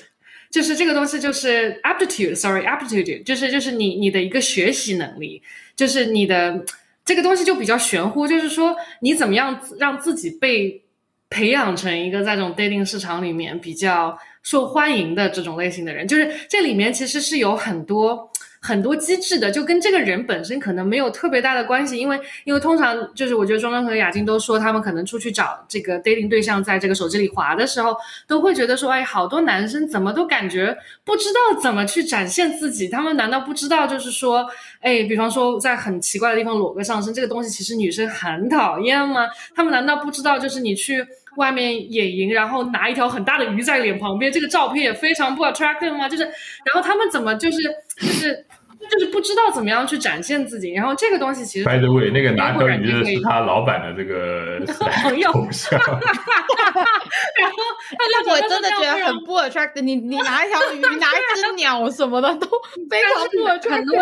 [0.50, 5.42] 就是这个东西就是 aptitude，sorry aptitude，就是就是你你的一个学习能力，
[5.76, 6.64] 就是你的
[7.04, 10.82] 这个东西就比较玄乎，就是说你怎么样让自己被。
[11.30, 18.28] 培养成一个在这种 dating 市场里面比较受欢迎的这种类型的人，就是这里面其实是有很多。
[18.62, 34.46] 很多机制的，就跟这个人本身可能没有特别大的关系，因为因为通常就是我觉得庄庄和雅静都说，他们可能出去找这个 dating 对象，在这个手机里滑的时候，都会觉得说，哎，好多男生怎么都感觉不知道怎么去展现自己，他们难道不知道就是说，
[34.82, 39.26] 哎，比方说在很奇怪的地方裸个上身，这个东西其实女生很讨厌吗？
[39.54, 41.02] 他们难道不知道就是你去
[41.36, 46.08] 外面野营，然后拿一条很大的鱼在脸旁边，这个照片也非常不 attractive 吗？
[46.08, 47.58] 就是，然后他们怎么就是
[47.96, 48.46] 就是。
[48.90, 51.64] 就是不知道怎么样去展现自己，然后这个东西其实。
[51.64, 54.60] By the way，那个拿条鱼的是他老板的这个
[55.02, 55.30] 朋友。
[55.70, 57.56] 然后，
[58.12, 59.80] 那我真的觉得很不 attractive。
[59.82, 62.46] 你你拿一条鱼，拿一只鸟什么的都
[62.88, 63.70] 非常不 attractive。
[63.70, 64.00] 很多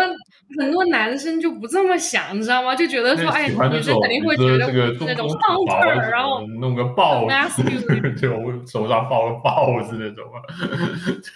[0.59, 2.75] 很多男生就不这么想，你知道吗？
[2.75, 4.67] 就觉得说，哎，女生肯定会觉得
[5.05, 7.63] 那种 hunter，然后弄个豹子，
[8.19, 8.29] 就
[8.65, 10.25] 手上抱个豹子那种。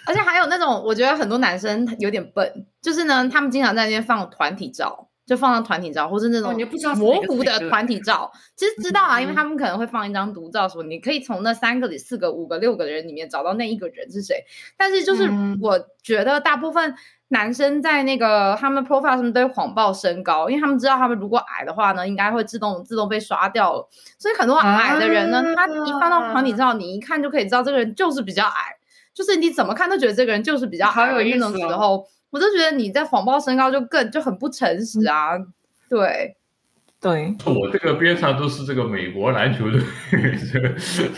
[0.06, 3.26] 而且还有那种，我觉得很多男生有点笨，就是呢。
[3.32, 6.54] 他们经常在那边放团体照，就放上团体照，或是那种
[6.98, 8.30] 模糊的团体照。
[8.54, 14.44] 其实知道啊，因为他们可能会放一张独照，什么你可以从那三个里、四个、五个、六个人里面找到那一个人是谁。
[14.76, 15.28] 但是就是
[15.62, 16.94] 我觉得大部分
[17.28, 23.88] 男生在那个他们 profile 上面都会谎报身高，因为他们知道他们如果矮的话呢，应该会自动自动被刷掉了。
[24.18, 28.76] 所以很多矮的人呢，他一放到团体照，你一看就可以知道这个人就是比较矮，
[29.14, 31.12] 就是你怎么看都觉得这个人就是比较矮。
[31.24, 32.06] 那种时候。
[32.34, 35.38] 我就觉得你在谎报身高就更就很不诚实啊！
[35.88, 36.36] 对，
[37.00, 39.80] 对，我这个边上都是这个美国篮球队，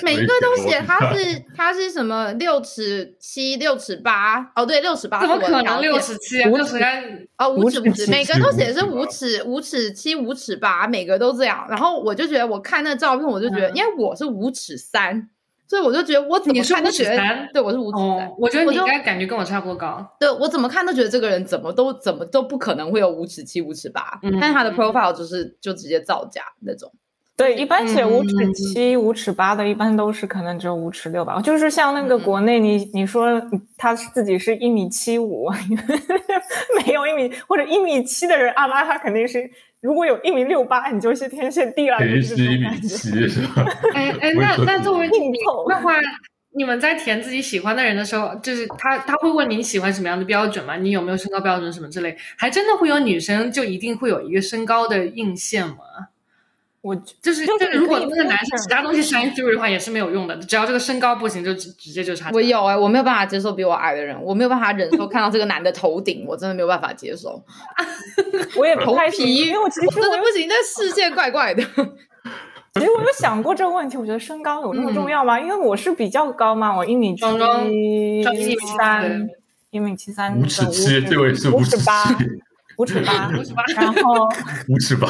[0.03, 6.47] 每一个都写他是他是什么六尺七六尺八哦，对，六尺八，怎么可能六尺七？
[6.51, 7.03] 五尺三
[7.39, 11.67] 哦，五尺五尺，每个都写是五尺五尺七五尺八，每个都这样。
[11.71, 15.31] 然后我就觉得我看那照片，我就觉得，因为我是五尺三。
[15.69, 20.07] 所以我就觉得我怎么看都觉得，对我是五尺三，我觉得你应该感觉跟我差不多高。
[20.21, 26.93] 对我怎么看都觉得这个人怎么都怎么都不可能会有五尺七、五尺八，但他的 profile 就是就直接造假那种。
[27.37, 31.39] 对，一般写五尺嗯七、五尺八的，一般都是可能只有五尺六吧。
[31.43, 33.29] 就是像那个国内，你你说
[33.77, 35.51] 他自己是一米七五，
[36.87, 39.51] 没有一米或者一米七的人，啊，那他肯定是
[39.81, 42.89] 如果有一米六八，你就是天旋地了，肯定就是这一米种感觉。
[42.89, 43.65] 七是吧？
[43.95, 45.99] 哎 哎，那那作为硬凑的话，
[46.57, 50.77] 你们在填自己喜欢的人的时候，就是他他会问你喜欢什么样的标准吗？
[50.77, 52.17] 你有没有身高标准什么之类？
[52.37, 55.77] 还真的会有女生就一定会有一个身高的硬线吗？
[56.87, 60.37] 我就是就是，如果那个男生其他东西 shine through 的话，也是没有用的。
[60.37, 62.31] 只要这个身高不行，就直直接就差。
[62.33, 67.43] 我有哎、我没有办法接受比我矮的人，我没有办法忍受看到这个男的头顶，我真的没有办法接受。
[68.57, 71.61] 我也头皮因为我其实我真的不行，这世界怪怪的。
[71.65, 75.41] 其实我有想过这个问题，我觉得身高有那么重要吗？
[75.41, 79.29] 因为我是比较高嘛，我一米七一米七三，
[79.71, 82.05] 一米七三，五尺七，这位是五尺八，
[82.79, 84.29] 五尺八，五尺八然后
[84.69, 85.09] 五尺八。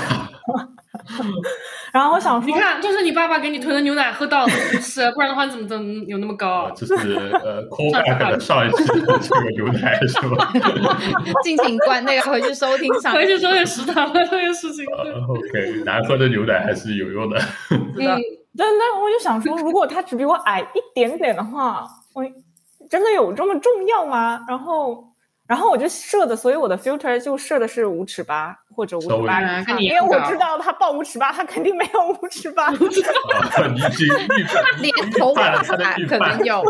[1.92, 4.48] 然后我想说，你看，就是你爸爸给你囤的牛奶喝到了，
[4.80, 6.72] 是，不然的话你怎么怎么有那么高啊？
[6.76, 10.52] 这是呃 callback 的上一期的这个牛奶是吧？
[11.42, 13.12] 敬请关那个回去收听上。
[13.14, 14.84] 回去收听食堂的这个事情。
[14.86, 17.38] 呃 OK，难喝的牛奶还是有用的
[17.70, 17.78] 嗯，
[18.58, 22.24] 但但我就想说，如果他只比我矮一点点的话，我
[22.90, 24.40] 真的有这么重要吗？
[24.48, 25.05] 然后，
[25.46, 29.40] 然后我就设的，所以我的 filter 就设的是五尺八或者五尺八
[29.78, 32.66] 因为我知道他报五尺八，他肯定没有五尺八。
[32.66, 32.72] 啊，
[33.72, 36.62] 你已经预判 连头预判了他的发预判可能有，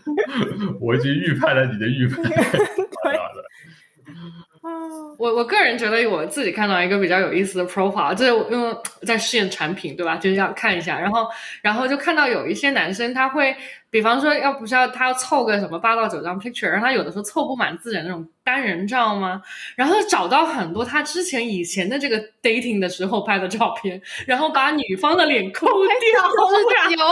[0.80, 2.22] 我已经预判了你的预判。
[2.24, 2.30] 好
[4.64, 10.16] 的好的嗯我我个人觉得我自己看到一个比较有意思的 profile，就是我因为在试验产品，对吧？
[10.16, 11.26] 就是要看一下，然后
[11.62, 13.54] 然后就看到有一些男生他会，
[13.90, 19.40] 比方说要不是要他要凑个什么八到九张 picture，然后他有的时候凑不满自己的那种单人照吗？
[19.76, 25.74] 然后找到很多他之前以前的这个 dating 的时候拍的照片，然后把女方的脸抠掉，
[26.28, 27.06] 就是有。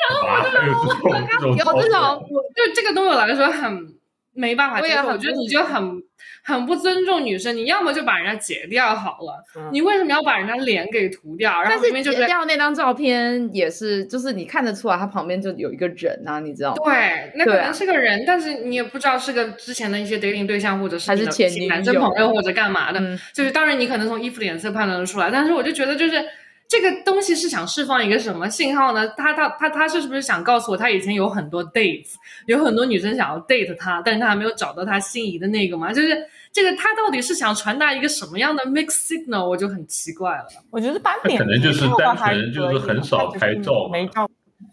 [0.00, 2.24] 啊，还有这种这种有这种，
[2.56, 3.94] 就这个对我来说很
[4.32, 6.02] 没办法接受，我也很我觉得你就很
[6.42, 11.62] 很不尊重女生，你要么就把人家截掉好了，嗯你为什么要把人家脸给涂掉？
[11.62, 16.92] 然后明明就是截掉那张照片也是，就是你看得出来，他旁边就有一个人啊，你知道吗？
[16.92, 23.00] 对，那可能是个人，但是你也不知道是个之前的一些 dating 对象，或者是还是前男生朋友或者干嘛的。
[23.00, 26.24] 嗯，就是当然你可能从衣服的颜色判断得出来，但是我就觉得就是。
[26.70, 29.08] 这个东西是想释放一个什么信号呢？
[29.16, 32.14] 他他他他是不是想告诉我，他以前有很多 dates，
[32.46, 35.92] 有很多女生想要 date 他，但是他还没有找到他心仪的那个嘛？
[35.92, 36.16] 就是
[36.52, 40.46] 这个他到底是想传达一个什么样的 mix signal，我就很奇怪了。
[40.70, 44.30] 我觉得把他脸可能就是单纯就是很少拍照没照。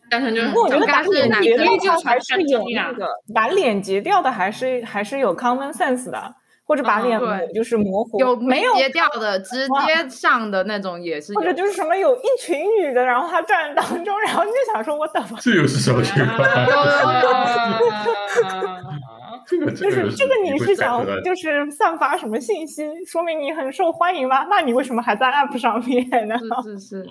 [0.10, 6.36] 单纯就是不过我觉得把脸截掉还是有啊那个，把脸截掉的还是还是有 common sense 的，
[6.68, 11.54] 或者把嗯脸对就是模糊，有没有截掉的，直接上的那种也是有或者。
[11.54, 16.38] 就是什么有一群女的，然后她站当中，然后你就想说我怎么，这又是什么情况？
[19.50, 24.46] 这个就是这个这个你是想就是散发什么信息，说明你很受欢迎吗？
[24.50, 26.38] 那你为什么还在 app 上面呢？
[26.64, 27.08] 是 是是，嗯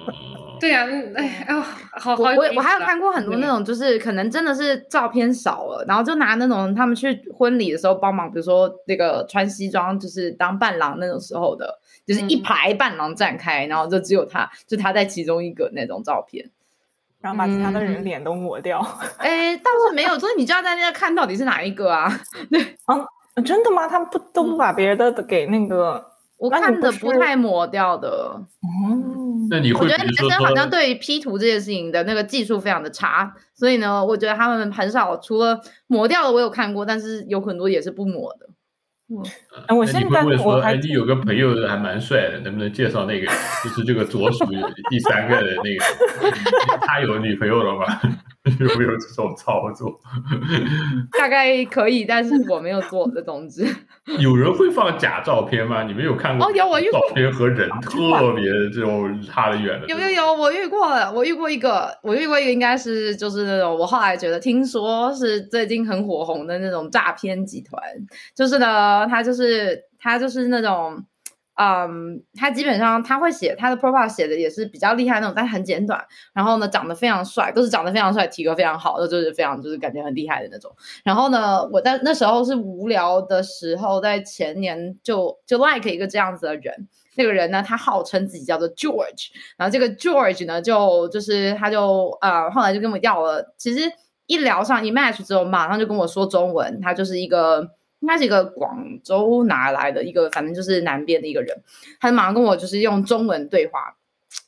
[0.60, 1.54] 对呀、嗯哎哎，
[1.98, 16.50] 好好我我我还有看过很多那种，就是可能真的是照片少了，然后就拿那种他们去婚礼的时候帮忙，比如说那个穿西装，就是当伴郎那种时候的，就是一嗯排伴郎站开，然后就只有他，就他在其中一个那种照片。
[17.26, 18.78] 然后把其他的人嗯脸都抹掉。
[19.18, 22.08] 哎，倒是没有，所以你就要在那看到底是哪一个啊？
[23.34, 23.88] 呃真的吗？
[23.88, 26.02] 他们不都不把别人的给那个？
[26.38, 28.08] 我看的不太抹掉的。
[28.08, 28.46] 哦，
[29.50, 38.46] 那你会我觉得男生好像，对于 P 图这件事情的那个技术非常的差，所以呢，我觉得他们很少，除了抹掉的我有看过，但是有很多也是不抹的。
[39.68, 43.26] 哎我那你现在会不会说，我还哎，你有个朋友还蛮帅的，能不能介绍那个？
[43.62, 44.44] 就是这个左属
[44.90, 45.84] 第三个的那个，
[46.86, 48.00] 他有女朋友了吗？
[48.60, 49.98] 有没有这种操作？
[51.18, 53.66] 大概可以，但是我没有做的，总之。
[54.20, 55.82] 有人会放假照片吗？
[55.82, 56.46] 你们有看过？
[56.46, 59.86] 哦有我遇过照片和人特别这种差得远的。
[59.88, 67.82] 有有有，我遇过了，我遇过一个，我遇过一个，应该是就是那种，我后来觉得听说是最近很火红的那种诈骗集团，
[68.34, 71.04] 就是呢，他就是他就是那种。
[71.56, 76.04] 嗯，他基本上他会写他的 profile 写的也是比较厉害那种，但很简短。
[76.34, 80.70] 然后呢，长得非常帅，都是长得非常帅，体格非常好，就是非常就是感觉很厉害的那种。
[81.02, 93.90] 然后呢，我在那时候是无聊的时候，在前年就就 like 一个这样子的人，那个人呢，他号称自己叫做 George，然后这个 George 呢，就就是他就呃后来就跟我要了，其实
[94.26, 97.75] 一聊上一 match 之后，马上就跟我说中文，他就是一个。
[98.00, 101.62] 应该是一个广州哪来的一个，反正就是南边的一个人，
[102.00, 103.96] 他马上跟我就是用中文对话，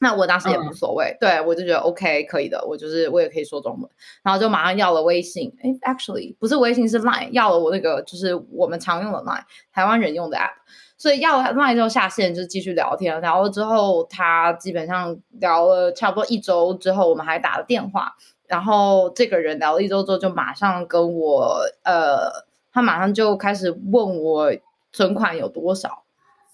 [0.00, 3.90] 那我当时也无所谓，对我就觉得 OK 可以的，我就是我也可以说中文，
[4.22, 9.42] 然后就马上要了微信，哎，actually 不是微信是 Line，要了我那个就是我们常用的 Line，
[9.72, 10.52] 台湾人用的 app，
[10.98, 18.14] 所以要了 Line 之后下线就继续聊天，聊了之后他基本上聊了差不多一周之后，我们还打了电话，
[18.46, 22.46] 然后这个人聊了一周之后就马上跟我呃，
[22.78, 24.52] 他马上就开始问我
[24.92, 26.04] 存款有多少。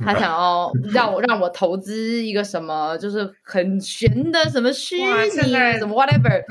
[0.04, 1.94] 他想要 让我让我投资
[2.24, 5.30] 一个什么，就是很玄的什么虚拟
[5.78, 6.42] 什么 whatever，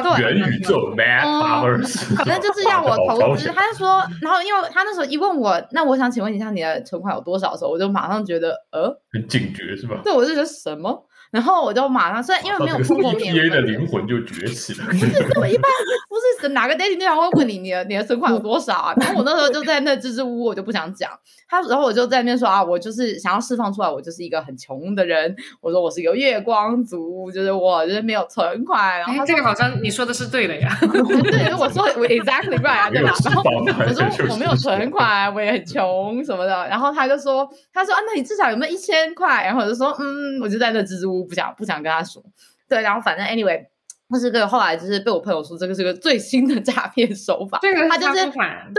[0.00, 3.48] 对，元宇宙 metaverse， 反正就是要我投资。
[3.48, 10.00] 他就说，然后因为他那时候一问我，那我想请问一下你的存款有多少的时候，我就马上觉得呃，很警觉是吧？
[10.04, 11.04] 对，我就觉得什么。
[11.34, 14.86] 然后我就马上，虽然因为没有碰过面，EPA 的灵魂就崛起了。
[14.86, 15.64] 不是，我一般
[16.08, 18.94] 不是哪个 dating 对象会问你，你的你的存款有多少啊？
[19.00, 21.10] 然后我那时候就在那支支吾吾，我就不想讲。
[21.48, 25.34] 他然后我就在那边说啊，我就是想要释放出来，我就是一个很穷的人。
[25.60, 29.00] 我说我是一个月光族，就是我就是没有存款。
[29.00, 30.70] 然后这个好像你说的是对的呀。
[30.80, 33.12] 对，我说我 exactly right，啊对吧？
[33.24, 36.68] 然后我说我没有存款，我也很穷什么的。
[36.68, 39.44] 然后他就说，他说啊，那你至少有没有一千块？
[39.44, 42.22] 然后我就说嗯，我就在那支支吾吾，不想不想跟他说。
[42.68, 43.66] 对，然后反正 anyway。
[44.12, 47.58] 这是个后来就是被我朋友说，这个是个最新的诈骗手法。
[47.62, 48.30] 这个他就是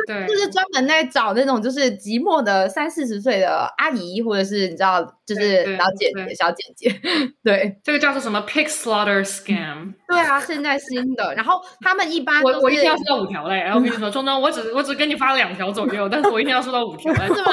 [0.07, 7.01] 对，就是专门在找那种就是寂寞的三四十岁的阿姨，或者是你知道，就是小姐姐、小姐姐。
[7.43, 9.93] 对，这个叫做什么 pig slaughter scam？
[10.07, 11.35] 对啊，现在新的。
[11.35, 13.57] 然后他们一般我我一天要收到五条嘞。
[13.57, 17.51] 然后我跟你说，中中，我只我只跟你发了两条左右，但是我一天要收到五条， 是吗？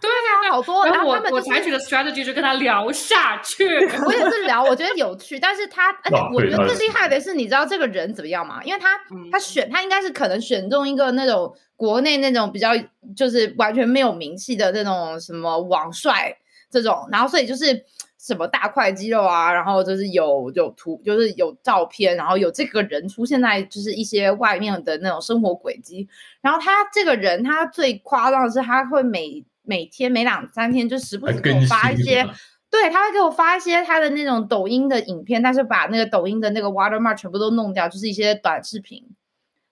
[0.00, 0.84] 对啊，好多。
[0.86, 3.64] 然后我我采取的 strategy 就跟他聊下去。
[4.04, 6.80] 我也是聊，我觉得有趣，但是他而且我觉得最。
[6.80, 8.58] 厉害的是，你知道这个人怎么样吗？
[8.64, 8.98] 因为他
[9.30, 12.70] 他选他应该是可能选中一个那种国内那种比较
[13.14, 16.34] 就是完全没有名气的那种什么网帅
[16.70, 17.84] 这种，然后所以就是
[18.18, 26.08] 什么大块肌肉啊，然后就是有有图就是有照片，然后有这个人出现在就是一些外面的那种生活轨迹，
[26.40, 32.26] 然后他这个人他最夸张的是他会每每天每两三天就时不时给我发一些。
[32.70, 39.04] 对，他会给我发一些他的那种抖音的影片，但是把那个抖音的那个 watermark 全部都弄掉，就是一些短视频。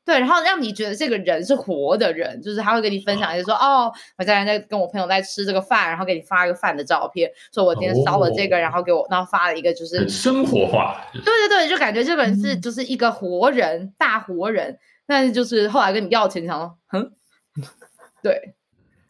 [0.08, 10.98] 对，然后让你觉得这个人是活的人，就是他会跟你分享，就说哦，我在在跟我朋友在吃这个饭，然后给你发一个饭的照片，说我今天烧了这个，然后给我，然后发了一个就是生活化。
[11.12, 14.78] 对对对，就感觉这个人是就是一个活人，大活人。
[15.06, 17.12] 但是就是后来跟你要钱，想说，哼，
[18.24, 18.54] 对，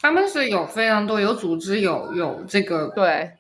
[0.01, 3.38] 他们是有非常多有组织，有有这个对。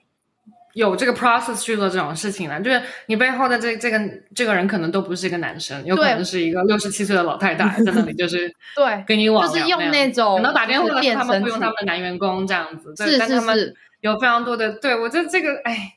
[0.79, 4.01] 有这个 process 去做这种事情的，就是你背后的这这个
[4.33, 9.05] 这个人可能都不是一个男生，有可能是一个六十七岁的老太太 在那里，就是对。
[9.05, 15.95] 跟你网就是用那种可能打电话的他们会用他们的男员工这样子，是是是，有非常多的，对我觉得这个哎。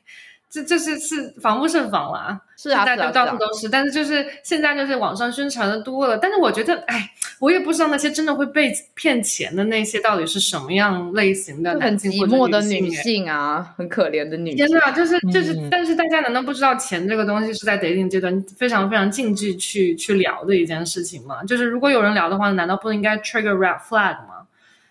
[0.52, 3.70] 这这是是防不胜防啦，是啊，大家到处都是。
[3.70, 14.54] 但是就是现在就是网上宣传的多了，但是我觉得，哎，我也不知道那些真的会被骗钱的那些到底是什么样类型的男性或者女性啊，很可怜的女。
[14.54, 21.42] 性，真的，就是就是，但是大家难道不知道钱这个东西是在 dating 阶段非常非常禁忌去去聊的一件事情吗？
[21.44, 24.46] 就是如果有人聊的话，难道不应该 trigger red flag 吗？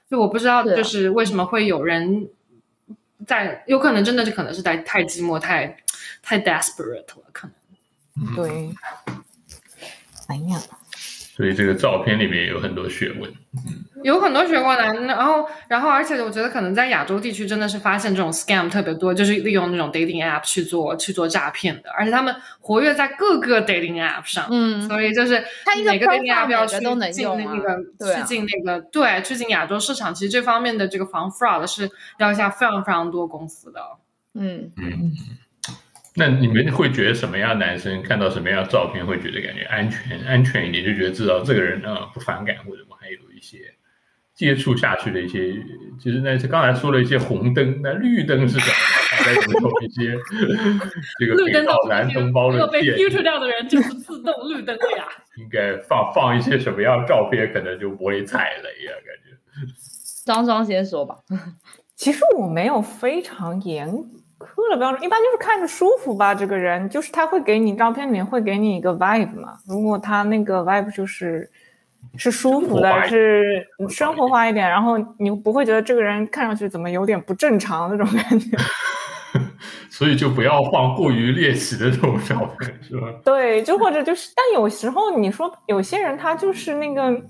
[0.10, 2.28] 就我不知道，就是为什么会有人。
[3.28, 5.78] 在有可能真的就可能是在太寂寞太
[6.22, 8.36] 太 desperate 了，可能。
[8.36, 8.70] 对，
[10.28, 10.60] 哎呀，
[11.36, 13.34] 所以这个照片里面有很多学问，
[14.04, 15.02] 有很多学问的。
[15.06, 27.08] 然后，然后，而且我觉得可能在亚洲地区真的是发现这种 scam 特别多，就是利用那种 dating app 去做去做诈骗的，而且他们活跃在各个 dating app 上，嗯，所以就是他每个 dating app 要去进那
[27.60, 33.82] 个去进那个对去进亚洲市场，其实这方面的这个防 fraud 是要下非常非常多功夫的，
[34.36, 35.12] 嗯嗯。
[36.14, 42.92] 那你们会觉得什么样男生看到什么样的照片会觉得感觉安全安全一点，就觉得至少这个人呢不反感或者我？
[43.02, 43.71] 还有一些
[44.42, 45.54] 接触下去的一些，
[46.02, 48.74] 其实那是刚才说了一些红灯，那绿灯是什么？
[49.12, 50.18] 大概有一些
[51.20, 55.06] 这个 北岛男同胞的被 filter 掉的人就是自动绿灯了呀。
[55.38, 58.92] 应该放放一些什么样照片，可能就不会踩雷呀？
[59.06, 59.38] 感觉。
[60.26, 61.18] 张双先说吧。
[61.96, 63.88] 其实我没有非常严。
[64.40, 69.60] 苛的标准一般就是看着舒服吧，这个人就是他会给你照片里面会给你一个 vibe 嘛。
[69.68, 71.48] 如果他那个 vibe 就是
[72.18, 78.58] 是舒服的，是生活化一点，然后你不会觉得这个人看上去怎么有点不正常那种感觉。
[79.90, 83.08] 所以就不要放过于猎奇的这种照片，是吧？
[83.24, 87.22] 对，就或者就是，但有时候你说有些人他就是那个。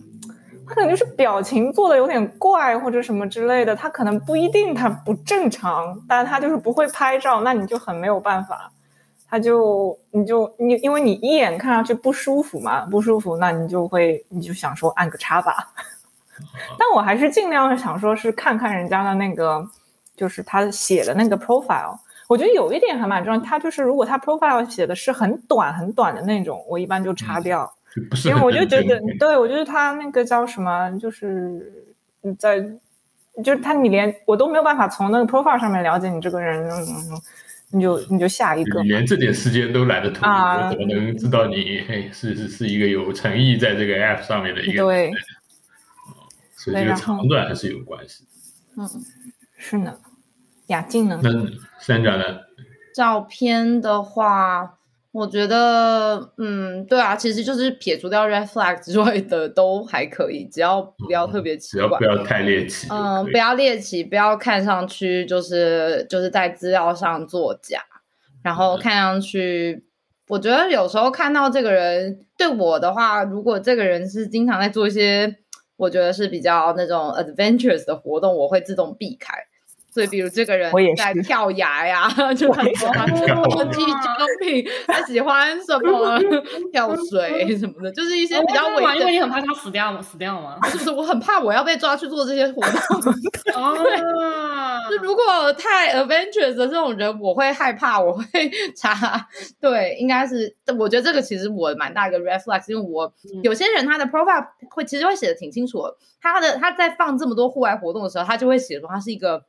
[0.63, 8.71] 他可能就是表情做的有点怪或者什么之类的，他可能不一定他不正常，但他就是不会拍照，那你就很没有办法。
[9.31, 15.71] 他就你就你因为你一眼看上去不舒服嘛，不舒服，那你就会你就想说按个叉吧。
[16.77, 19.65] 但我还是尽量想说是看看人家的那个，
[20.17, 21.97] 就是他写的那个 profile。
[22.27, 27.71] 我觉得有一点还蛮重要，他就是如果他 profile 写的是很短很短的那种，我一般就叉掉。
[28.25, 31.89] 因为我就觉得，对我觉得他那个叫什么，就是
[32.37, 32.59] 在，
[33.43, 36.69] 就是他你连我都没有办法从那个 profile 上面了解你这个人，
[37.71, 44.83] 你就你就下一个，你连这点时间都懒得投，我怎么能知道你嘿是是是一个有诚意在这个 app 上面的一个？
[44.83, 45.11] 对，
[46.55, 48.25] 所以这个长短还是有关系。
[48.77, 48.87] 嗯，
[49.57, 49.97] 是呢。
[50.67, 51.19] 雅静呢？
[51.23, 51.29] 那
[51.79, 52.23] 三角呢？
[52.93, 54.77] 照片的话。
[55.13, 67.81] 我觉得，嗯，对啊，其实就是撇除掉 red flag 之外的都还可以，只要不要特别奇怪，不要太猎奇，嗯，不要猎奇，不要看上去就是就是在资料上作假，
[68.41, 69.85] 然后看上去，
[70.29, 75.35] 我觉得有时候看到这个人对我的话，如果这个人是经常在做一些
[75.75, 79.33] 我觉得是比较那种 adventurous 的活动，我会自动避开。
[79.93, 83.05] 所以，比如这个人在跳崖呀， 就很多啊，
[83.49, 86.17] 国际交品，他喜欢什么
[86.71, 88.99] 跳水 什么的，就是一些比较危险。
[89.01, 90.01] 因为你很怕他死掉吗？
[90.01, 90.57] 死掉吗？
[90.71, 93.13] 就是我很怕我要被抓去做这些活动。
[93.61, 98.23] 啊，就如果太 adventurous 的这种人，我会害怕，我会
[98.75, 99.27] 查。
[99.59, 103.11] 对，应该是，我觉得这个其实我蛮大一个 reflex，因为我
[103.43, 105.83] 有些人他的 profile 会其实会写的挺清楚，
[106.21, 109.43] 他的他在放这么多户外活动的时候，他就会写说他是一个。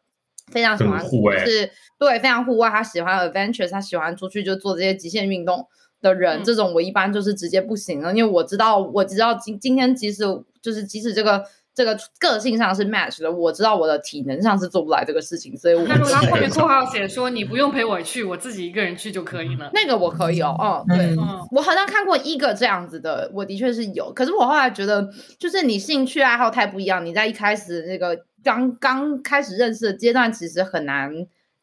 [0.52, 5.66] 非常喜欢户外，是对非常户外，他喜欢 adventure，他喜欢出去就做这些极限运动
[6.00, 10.24] 的人，这种我一般就是直接不行了，因为我知道，我知道今今天即使
[10.60, 11.42] 就是即使这个
[11.74, 15.82] 这个个性上是 match 的，我知道我的体能上是做不来这个事情，所以我。
[15.88, 21.16] 那如果他后面括号写说你不用陪我去，我自己一个人去就可以了，那个我可以哦，嗯，对，
[21.52, 28.24] 我好像看过一个这样子的，我的确是有，可是我后来觉得，就是你兴趣爱好太不一样，你在一开始那个。
[28.42, 31.10] 刚刚开始认识的阶段，其实很难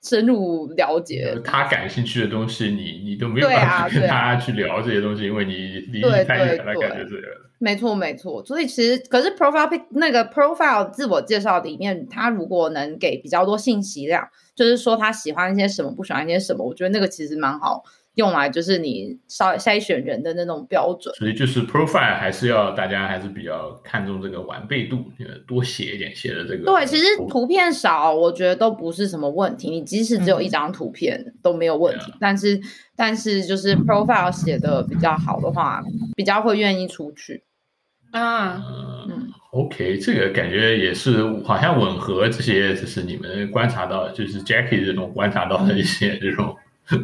[0.01, 1.37] 深入了解。
[1.43, 5.53] 他感兴趣的东西，你你都没有办法跟他去聊这些东西，因为你
[5.91, 7.49] 离你太远了，感觉这个。
[7.61, 8.41] 没错，没错。
[8.45, 14.25] 所以其实，可是 profile 那个 profile 自我介绍里面，他如果能给比较多信息量，
[14.55, 17.83] 就是说他喜欢一些什么，不喜欢一些什么，我觉得那个其实蛮好。
[18.19, 25.05] 用来就是你筛筛选人的那种标准，所以就是 profile 还是要大家还是比较看重这个完备度，
[25.47, 26.65] 多写一点写的这个。
[26.65, 29.69] 对，其实图片少，我觉得都不是什么问题。
[29.69, 32.59] 你即使只有一张图片都没有问题，但是
[32.97, 35.81] 但是就是 profile 写的比较好的话，
[36.17, 37.45] 比较会愿意出去
[38.11, 38.61] 啊。
[39.07, 46.53] 嗯，OK，这个感觉也是好像吻合这些，就是你们观察到，就是 Jackie 这种观察到的一些这种。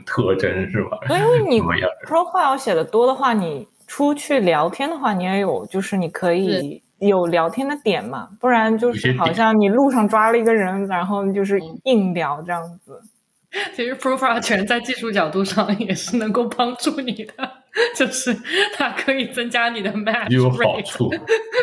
[0.05, 0.97] 特征是吧？
[1.09, 13.01] 因为你 profile 写的多的话，你出去聊天的话，你也有，就是你可以有聊天的点嘛，不然就是好像你路上抓了一个人，然后就是硬聊这样子。
[13.75, 17.33] 其实 profile 全在技术角度上也是能够帮助你的，
[17.95, 18.35] 就是
[18.75, 21.09] 它可以增加你的 match，有好处，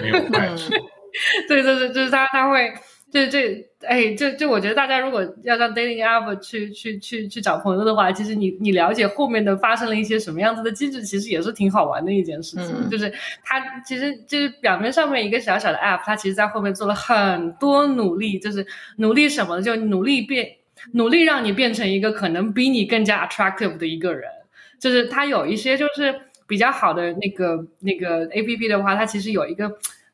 [0.01, 0.71] 没有坏处。
[1.49, 2.73] 对对对，就是它它会。
[3.13, 12.89] 这这哎，就就我觉得大家如果要让 dating app 去去去去找朋友的话，其实你你了解后面的发生了一些什么样子的机制，其实也是挺好玩的一件事情。
[12.89, 13.13] 就是
[13.45, 20.49] 它其实就是表面上面一个小小的 app，它其实在后面做了很多努力，就是努力什么，就努力变
[20.93, 24.31] 努力让你变成一个可能比你更加 attractive 的一个人。
[24.81, 26.15] 就是它有一些就是
[26.47, 29.71] 比较好的那个那个 app 的话，它其实有一个。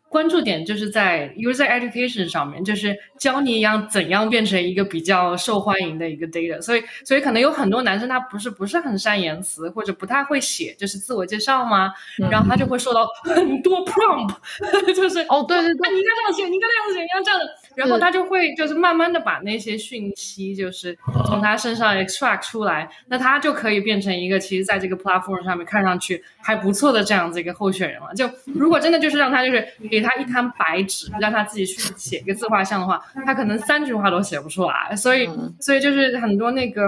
[0.08, 6.60] 关注点就是在 user education 上面，就是教你一样怎样变成一个比较受欢迎的一个 data。
[6.60, 11.92] 所以，所以可能有很多男生他不是不是很善言辞，或者不太会写，就是自我介绍嘛，
[12.30, 14.34] 然后他就会受到很多 prompt，
[14.94, 17.46] 就是哦，对对对，你应该这样写，你应该这样写，你要这样的，
[17.78, 20.96] 然后他就会就是慢慢的把那些讯息就是
[21.26, 28.14] 从他身上 extract 出来，那他就可以变成一个其实在这个 platform 上面看上去还不错的这样子一个候选人了。
[28.14, 29.66] 就如果真的就是让他就是。
[29.90, 34.94] 给他一摊白纸，让他自己去写一个自画像的话，他可能三句话都写不出来。
[34.96, 35.28] 所以，
[35.60, 36.82] 所以就是很多那个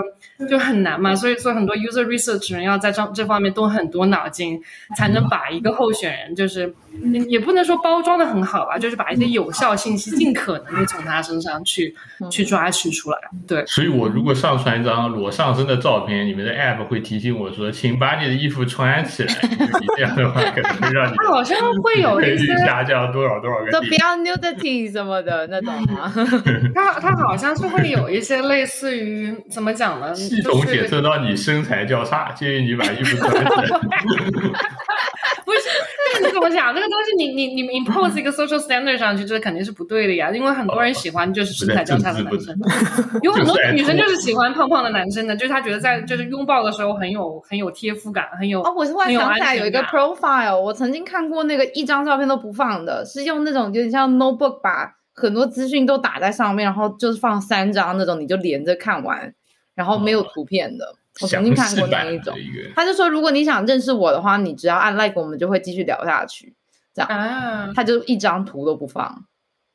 [0.49, 1.15] 就很难嘛。
[1.15, 4.61] 所以，所以很多 user research 人要在这这方面动很多脑筋，
[4.97, 6.75] 才能把一个候选人，就是
[7.29, 11.95] 也不能说包装的很好吧，就是把一些有效信息尽可能的从他身上去
[12.31, 13.19] 去抓取出来。
[13.49, 13.65] 对。
[13.67, 19.35] 所以我如果上传一张裸上身的照片，你们的 app 会提醒我说，请把你的衣服穿起来。
[19.97, 22.91] 这样的话可能会让你他好像会有一些下降。
[22.91, 26.13] 量多少多少个不要 nudity 什么的那种吗？
[26.75, 30.13] 它它好像是会有一些类似于怎么讲呢？
[30.13, 33.79] 系统检测到你身材较差，建议你把衣服穿起来。
[36.19, 36.75] 你怎么讲？
[36.75, 40.31] 这个东西你你你 impose 一个 social standard 上去，这肯定是不对的呀。
[40.31, 42.57] 因为很多人喜欢就是身材较差的男生，
[43.23, 59.35] 有很多女生就是喜欢胖胖的男生的，就是她觉得在就是拥抱的时候很有很有贴肤感，很有哦，我突然想起来有一个 profile，我曾经看过那个一张照片都不放的，是用那种有点像 notebook 把很多资讯都打在上面，然后就是放三张那种，你就连着看完，
[59.75, 60.95] 然后没有图片的。
[61.23, 62.35] 我曾经看过那一种
[62.75, 66.55] 他就说如果你想认识我的话，你只要按 like，我们就会继续聊下去。
[66.97, 69.25] 啊，他就一张图都不放，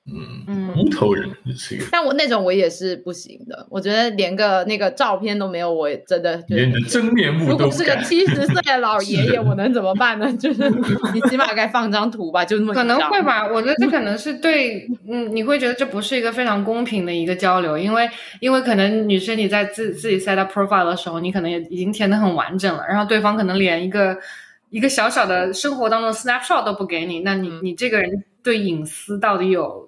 [0.08, 1.28] 嗯，嗯，无头人
[1.58, 7.72] 是一个，但我那种我也是不行的，我觉得连个那个照片都没有，我真的觉得连你的真面目如果不。
[7.76, 10.32] 是个七十岁的老爷爷，我能怎么办呢？
[10.38, 10.70] 就是
[11.14, 18.08] 你起码该放张图吧，就那么可能会吧，我觉得这可能是 对，嗯，你会觉得这不是一个非常公平的一个交流，因为
[18.40, 24.16] 因为可能女生你在自自己 set up profile 的时候，你可能也已经填的很完整了，然后对方可能连一个
[24.70, 29.85] 一个小小的生活当中的 snapshot 都不给你，那你你这个人对隐私到底有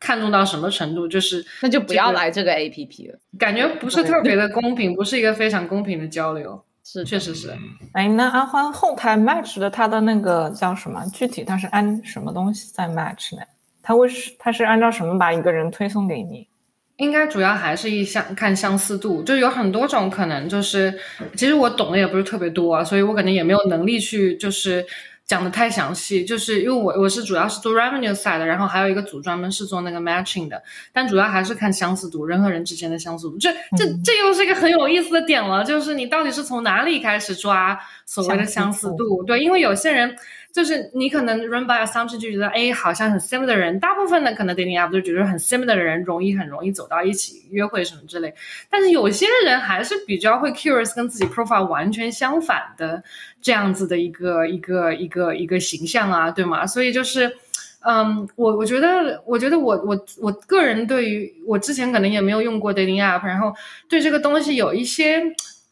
[0.00, 1.08] 看重到什么程度？
[1.08, 3.18] 就是那就不要来这个 A P P 了。
[3.38, 7.52] 感觉不是特别的公平，不是一个非常公平的交流， 是确实是。
[7.92, 11.04] 哎，那阿欢后台 match 的它的那个叫什么？
[11.12, 13.42] 具体它是按什么东西在 match 呢？
[13.82, 16.46] 它会是它是按照什么把一个人推送给你？
[16.96, 20.92] 应该主要还是一相看相似度，就有很多种可能，就是
[21.36, 24.84] 其实我懂的也不是特别多、啊，所以我可能也没有能力去就是
[25.28, 30.60] 讲的太详细，就是因为我我是主要是做 revenue side 的，然后还有一个组专门是做那个 matching 的，
[30.92, 39.22] 但主要还是看相似度，人和人之间的相似度，这这这又是一个很有意思的点了，就是你到底是从哪里开始抓所谓的相似度？
[39.22, 40.16] 对，因为有些人。
[40.52, 48.34] 就是你可能 run by assumption 就觉得，哎，好像很 similar 的人，大部分的可能 dating app 就觉得很 similar 的人容易很容易走到一起约会什么之类，
[48.70, 53.02] 但是有些人还是比较会 curious 跟自己 profile 完全相反的
[53.40, 56.66] 这样子的一个一个一个一个形象啊，对吗？
[56.66, 57.30] 所以就是。
[57.80, 63.54] 嗯，我我觉得，我觉得我我我个人对于我之前可能也没有用过 dating app，然后
[63.88, 65.22] 对这个东西有一些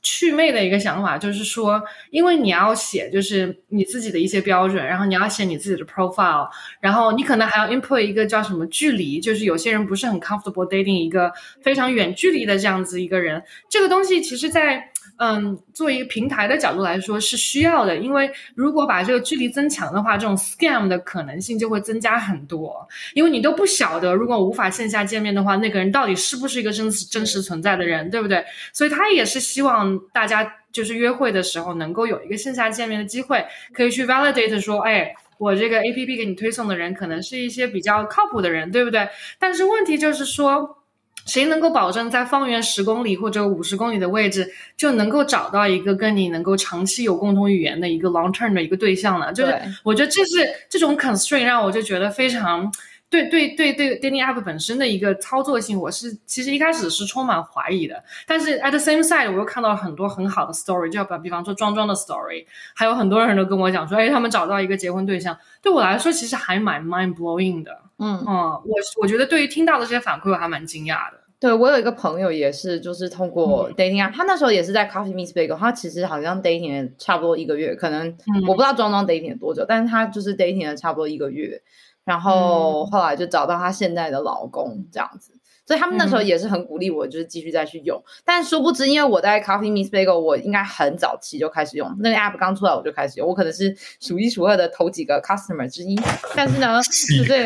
[0.07, 14.93] 趣味的一个想法，就是说，因为你要写就是你自己的一些标准，然后你要写你自己的 profile，然后你可能还要 input 一个叫什么距离，就是有些人不是很 comfortable dating 一个非常远距离的这样子一个人，这个东西其实在。
[15.19, 22.87] 嗯，作为一个平台的角度来说是需要的，因为如果把这个距离增强的话，这种 scam 的可能性就会增加很多。
[23.15, 28.45] 因为你都不晓得，如果无法线下见面的话，那个人到底是不是一个真实真实存在的人，对不对？
[28.73, 35.15] 所以他也是希望大家就是约会的时候能够有一个线下见面的机会，可以去 validate 说，哎。
[35.39, 39.07] 我这个 A P P 给你推送的人，可能是一些比较靠谱的人，对不对？
[39.39, 40.79] 但是问题就是说，
[41.27, 49.33] 谁能够保证在方圆十公里或者五十公里的位置就能够找到一个跟你能够长期有共同语言的一个 long term 的一个对象呢？
[49.33, 52.73] 就是我觉得这是这种 constraint 让我就觉得非常。
[53.09, 58.03] 对对对对，dating app 本身的一个操作性，我是其实一开始是充满怀疑的。
[58.27, 62.45] 但是 at the same side，我又看到了很多很好的 story，就比比方说庄庄的 story，
[62.75, 67.79] 还有很多人都跟我讲说，哎，他们找到一个结婚对象，对我来说其实还蛮 mind blowing 的。
[67.99, 71.19] 嗯，嗯，我我觉得对于听到的这些反馈，我还蛮惊讶的。
[71.39, 78.17] 对我有一个朋友也是，就是通过 dating app，、他那时候也是在 Coffee Meets Bagel，他其实好像 dating 了差不多一个月，可能、
[78.49, 81.63] 我不知道庄庄 dating 了多久，但是他就是 dating 了差不多一个月，
[82.05, 85.36] 然后后来就找到他现在的老公这样子。
[85.67, 88.01] 所以他们那时候也是很鼓励我，就是继续再去用。
[88.25, 95.99] 但殊不知，因为我在 Coffee Miss Bagel，我应该很早期就开始用那个 app，刚出来我就开始用，我可能是数一数二的头几个 customer 之一。
[96.37, 97.45] 但是呢， 就是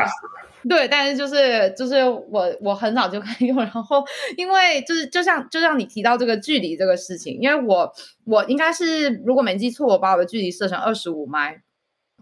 [0.69, 4.05] 对，但是就是就是我我很早就开始用，然后
[4.37, 7.91] 因为就是就像就像你提到这个距离这个事情，因为我
[8.27, 11.63] 我应该是如果没记错，我把我的距离设成二十五迈。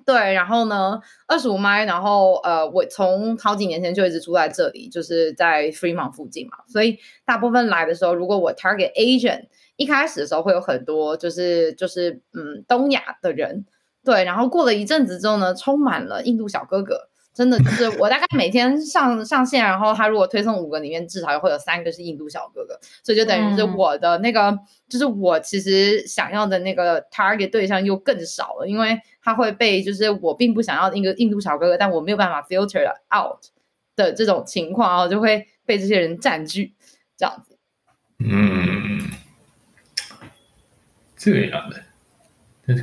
[0.08, 13.66] 对，然后呢，二十五迈，然后呃，我从好几年前就一直住在这里，就是在 Fremont 附近嘛，所以大部分来的时候，如果我 target Asian，一开始的时候会有很多就是就是嗯东亚的人，
[14.02, 17.10] 对，然后过了一阵子之后呢，充满了印度小哥哥。
[17.38, 24.58] 真的就是我大概每天上上线，然后他如果推送五个里面至少会有三个是印度小哥哥，所以就等于是我的那个，
[24.88, 32.84] 就是我其实想要的那个 target 对象又更少了，因为他会被就是我并不想要一个印度小哥哥，但我没有办法 filter
[33.16, 33.38] out
[33.94, 36.74] 的这种情况，然后就会被这些人占据，
[37.16, 37.56] 这样子。
[38.18, 38.98] 嗯，
[41.16, 41.84] 这样的，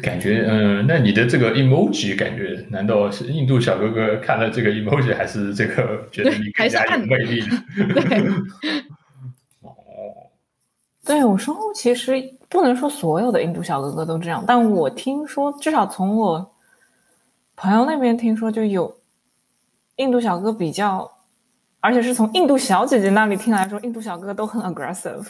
[0.01, 7.41] 感觉，嗯，那你的这个 emoji 感觉，难道是印度小哥哥看了这个 emoji，还是这个觉得你更加 有魅力？
[7.75, 8.19] 对，
[9.61, 9.71] 哦，
[11.05, 12.13] 对我说，其实
[12.49, 16.51] 不能说所有的印度小哥哥都这样，但我听说，至少从我
[17.55, 18.97] 朋友那边听说，就有
[19.97, 21.11] 印度小哥比较，
[21.79, 25.27] 而且是从印度小姐姐那里听来说，印度小哥哥都很 aggressive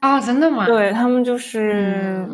[0.00, 0.66] 啊，真的吗？
[0.66, 2.28] 对他们就是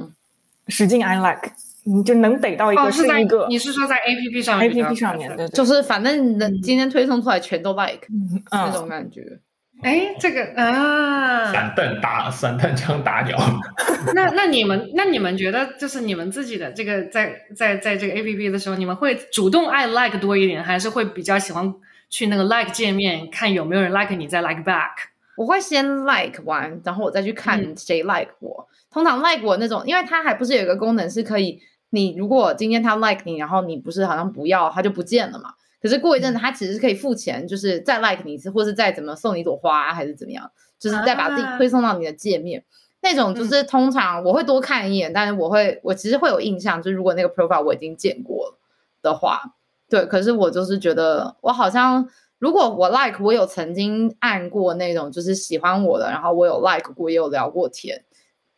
[0.69, 1.51] 使劲 I like，
[1.85, 8.07] 你就能逮到一哦，个是在一个你是说在 A P P 上面？A P P 上面的，对就是反正能今天推送出来全都 like
[8.51, 9.41] 那嗯，种感觉。
[9.83, 13.37] 哎，这个啊，散弹打散弹枪打鸟，
[14.15, 21.75] 那那你们那你们觉得就是你们自己的这个在在在这个 A P P 的时候，你们会主动爱 like 多一点，还是会比较喜欢
[22.09, 24.91] 去那个 like 界面看有没有人 like 你再 like back？
[25.37, 28.69] 我会先 like 完，然后我再去看嗯谁 like 我。
[28.93, 31.61] 通常 like 我那种，因为它还不是有一个功能是可以，
[31.91, 35.55] 你如果今天他 like 你，然后你不是好像不要，它就不见了嘛。
[35.81, 40.49] 可是过一阵子，他其实是可以付钱，就是再 like 你一次，或是再怎么送你一朵花，还是怎么样，
[40.79, 42.65] 就是再把自己啊推送到你的界面。
[43.01, 48.59] 那种就是通常我会多看一眼，但是我会我其实会有印象，就是如果那个 profile 我已经见过了
[49.03, 49.55] 的话，
[49.89, 50.07] 对。
[50.07, 52.09] 可是我就是觉得我好像
[52.39, 58.05] 如果我 like 我有曾经按过那种就是喜欢我的，然后我有 like 过，也有聊过天，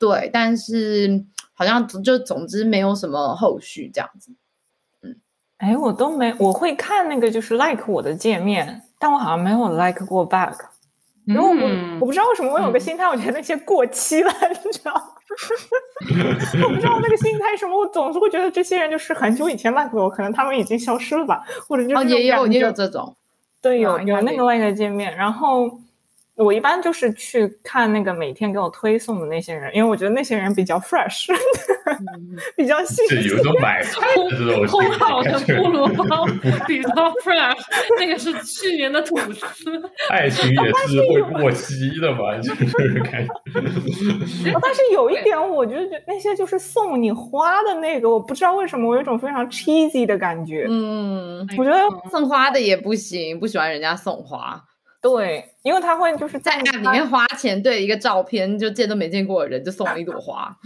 [0.05, 1.25] 对，但是
[1.55, 4.33] 好像就总之没有什么后续这样子。
[5.03, 5.17] 嗯
[5.59, 10.55] 哎，我都没，我会看那个就是 like 我的界面，但我好像没有 like 过 back，
[11.25, 14.31] 因为我、嗯我不知道为什么我有个嗯心态，我觉得那些过期了，
[14.65, 15.03] 你知道吗？
[16.65, 23.17] 我不知道那个心态什么，我总是会觉得这些人就是很久以前 like 我，可能他们已经消失了吧，或者就是哦，也有也有这种，
[23.63, 25.79] 对，有有那个 like 界面，然后
[26.37, 31.29] 我一般就是去看那个每天给我推送的那些人，因为我觉得那些人比较 fresh，
[32.57, 36.27] 比较新是有一种买菜的这种心烘好的理感觉菠萝包
[36.67, 36.89] 比较
[37.23, 37.57] fresh，
[38.01, 39.41] 那个是去年的吐司。
[40.11, 43.33] 爱情也是会过期的嘛，就是感觉。
[44.53, 50.67] 哦但是有一点，我就觉得那些就是送你花的那个，我不知道为什么我有一种非常 cheesy 的感觉。
[50.69, 51.79] 嗯，我觉得
[52.11, 54.61] 送花的也不行，不喜欢人家送花，
[55.05, 60.57] 对，因为他会就是在那里面花钱对一个照片就见都没见过的人就送了一朵花，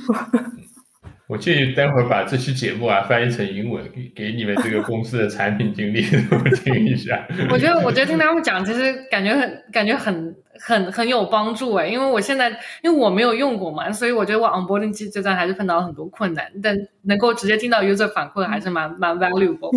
[1.27, 7.27] 我建议待会儿把这期节目啊翻译成英文，给给你们这个公司的产品经理 都听一下。
[7.51, 12.49] 我觉得，我觉得听他们讲，其实感觉很感觉很很很有帮助哎，因为我现在
[12.83, 19.73] 因为我没有用过嘛，所以我觉得我 onboarding 阶阶段还是碰到了很多困难，但能够直接听到 user 反馈还是蛮蛮 valuable。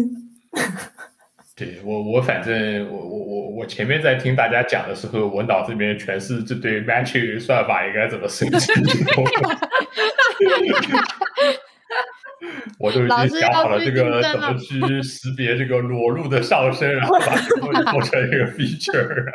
[1.61, 8.73] 对我，我反正我我我我前面在听大家讲的时候，我脑子里面全是这对 matching 算法应该怎么升级。
[12.79, 19.31] 我都已经想好了这个怎么去识别这个裸露的上身，然后把这个做成一个 feature。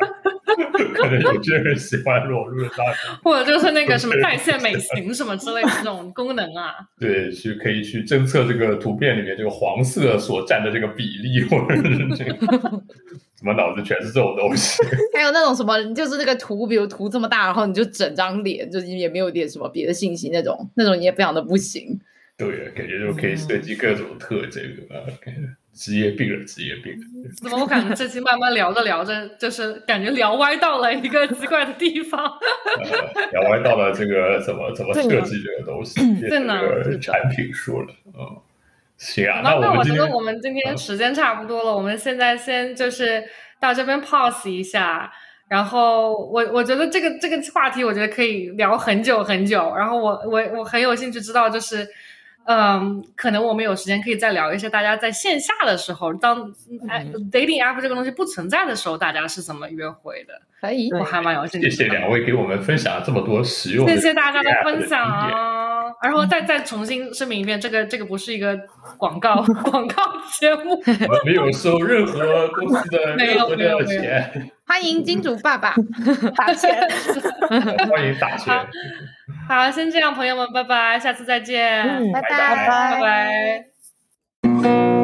[0.95, 6.73] 可能有些人喜欢裸露的上身，或者就是那个什么在线美型什么之类的这种功能啊。
[6.99, 12.33] 对，去可以去侦测这个图片里面这个黄色所占的这个比例，或者是这个，
[13.35, 14.81] 怎么脑子全是这种东西？
[15.13, 21.99] 还有那种什么，就是那个图，比如图这么大，然后你就整张脸，就是也没有点什么别的信息那种，那种也非常的不行。
[22.37, 25.41] 对，感觉就可以设计各种特征啊，感觉
[25.77, 27.29] 职业病了，职业病了。
[27.41, 32.25] 怎么我感觉这期慢慢聊着聊着， 就是感觉聊歪到了一个奇怪的地方。
[32.83, 37.93] 呃，聊歪到了这个怎么怎么设计这个东西，变成这个产品书了。
[38.07, 38.41] 嗯，
[38.97, 43.23] 行啊，那我们我觉得我们今天时间差不多了，我们现在先就是
[43.59, 45.11] 到这边 pause 一下。
[45.49, 49.73] 然后我我觉得这个这个话题，我觉得可以聊很久很久。
[49.77, 51.87] 然后我我我很有兴趣知道，就是
[52.47, 56.53] 嗯，可能我们有时间可以再聊一些大家在线下的时候，当
[56.87, 60.41] 哎 dating app 这个东西不存在的时候，大家是怎么约会的？
[60.59, 61.75] 可以，我还蛮有兴趣的。
[61.75, 65.83] 谢谢两位给我们分享了这么多实用的，谢谢大家的分享啊！
[66.03, 68.57] 然后再再重新声明一遍，这个这个不是一个
[68.97, 70.03] 广告 广告
[70.39, 75.73] 节目，我们没有收任何公司的 没有任何没有的钱，欢迎金主爸爸，
[76.35, 76.75] 打钱。
[77.89, 78.53] 欢迎打钱。
[79.47, 84.96] 好，先这样，朋友们，拜拜，下次再见，嗯拜拜拜拜。